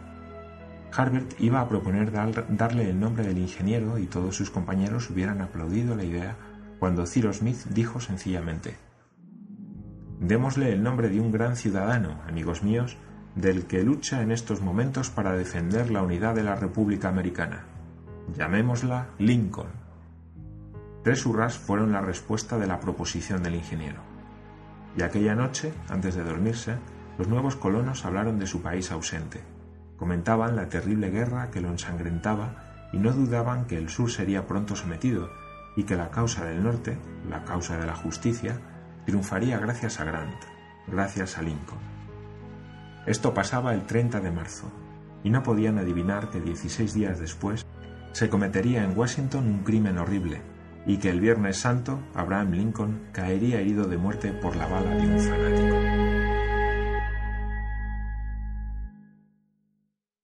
Harbert 0.96 1.40
iba 1.40 1.60
a 1.60 1.68
proponer 1.68 2.12
darle 2.12 2.90
el 2.90 3.00
nombre 3.00 3.26
del 3.26 3.40
ingeniero 3.40 3.98
y 3.98 4.06
todos 4.06 4.36
sus 4.36 4.52
compañeros 4.52 5.10
hubieran 5.10 5.42
aplaudido 5.42 5.96
la 5.96 6.04
idea 6.04 6.36
cuando 6.78 7.08
Cyrus 7.08 7.38
Smith 7.38 7.66
dijo 7.70 8.00
sencillamente 8.00 8.78
Démosle 10.20 10.72
el 10.72 10.84
nombre 10.84 11.10
de 11.10 11.20
un 11.20 11.32
gran 11.32 11.56
ciudadano, 11.56 12.22
amigos 12.28 12.62
míos, 12.62 12.98
del 13.36 13.66
que 13.66 13.84
lucha 13.84 14.22
en 14.22 14.32
estos 14.32 14.62
momentos 14.62 15.10
para 15.10 15.34
defender 15.34 15.90
la 15.90 16.04
unidad 16.04 16.36
de 16.36 16.44
la 16.44 16.56
República 16.56 17.10
Americana. 17.10 17.64
Llamémosla 18.36 19.08
Lincoln. 19.18 19.70
Tres 21.04 21.26
hurras 21.26 21.58
fueron 21.58 21.92
la 21.92 22.02
respuesta 22.02 22.58
de 22.58 22.68
la 22.68 22.80
proposición 22.80 23.42
del 23.42 23.56
ingeniero. 23.56 24.02
Y 24.98 25.04
aquella 25.04 25.36
noche, 25.36 25.74
antes 25.88 26.16
de 26.16 26.24
dormirse, 26.24 26.76
los 27.20 27.28
nuevos 27.28 27.58
colonos 27.58 28.06
hablaron 28.06 28.40
de 28.40 28.48
su 28.48 28.62
país 28.62 28.92
ausente. 28.94 29.42
Comentaban 29.98 30.56
la 30.56 30.70
terrible 30.70 31.10
guerra 31.10 31.52
que 31.52 31.60
lo 31.60 31.68
ensangrentaba 31.68 32.88
y 32.94 32.98
no 32.98 33.12
dudaban 33.12 33.66
que 33.66 33.78
el 33.78 33.90
sur 33.90 34.10
sería 34.10 34.48
pronto 34.48 34.78
sometido 34.78 35.30
y 35.76 35.84
que 35.84 35.98
la 35.98 36.12
causa 36.12 36.46
del 36.46 36.64
norte, 36.64 36.98
la 37.30 37.44
causa 37.44 37.78
de 37.78 37.86
la 37.86 37.94
justicia, 37.94 38.62
triunfaría 39.06 39.60
gracias 39.60 40.00
a 40.00 40.06
Grant, 40.06 40.42
gracias 40.88 41.38
a 41.38 41.42
Lincoln. 41.42 41.80
Esto 43.06 43.34
pasaba 43.34 43.74
el 43.74 43.86
30 43.86 44.22
de 44.22 44.32
marzo, 44.32 44.72
y 45.22 45.30
no 45.30 45.44
podían 45.44 45.78
adivinar 45.78 46.30
que 46.30 46.40
16 46.40 46.94
días 46.94 47.20
después 47.20 47.66
se 48.14 48.30
cometería 48.30 48.86
en 48.86 48.98
Washington 48.98 49.46
un 49.46 49.64
crimen 49.64 49.98
horrible, 49.98 50.42
y 50.86 50.98
que 50.98 51.10
el 51.10 51.20
Viernes 51.20 51.58
Santo 51.58 52.00
Abraham 52.16 52.52
Lincoln 52.52 53.10
caería 53.12 53.60
herido 53.60 53.88
de 53.88 53.98
muerte 53.98 54.32
por 54.32 54.56
la 54.56 54.68
bala 54.68 54.96
de 54.96 55.08
un 55.08 55.20
fanático. 55.20 55.99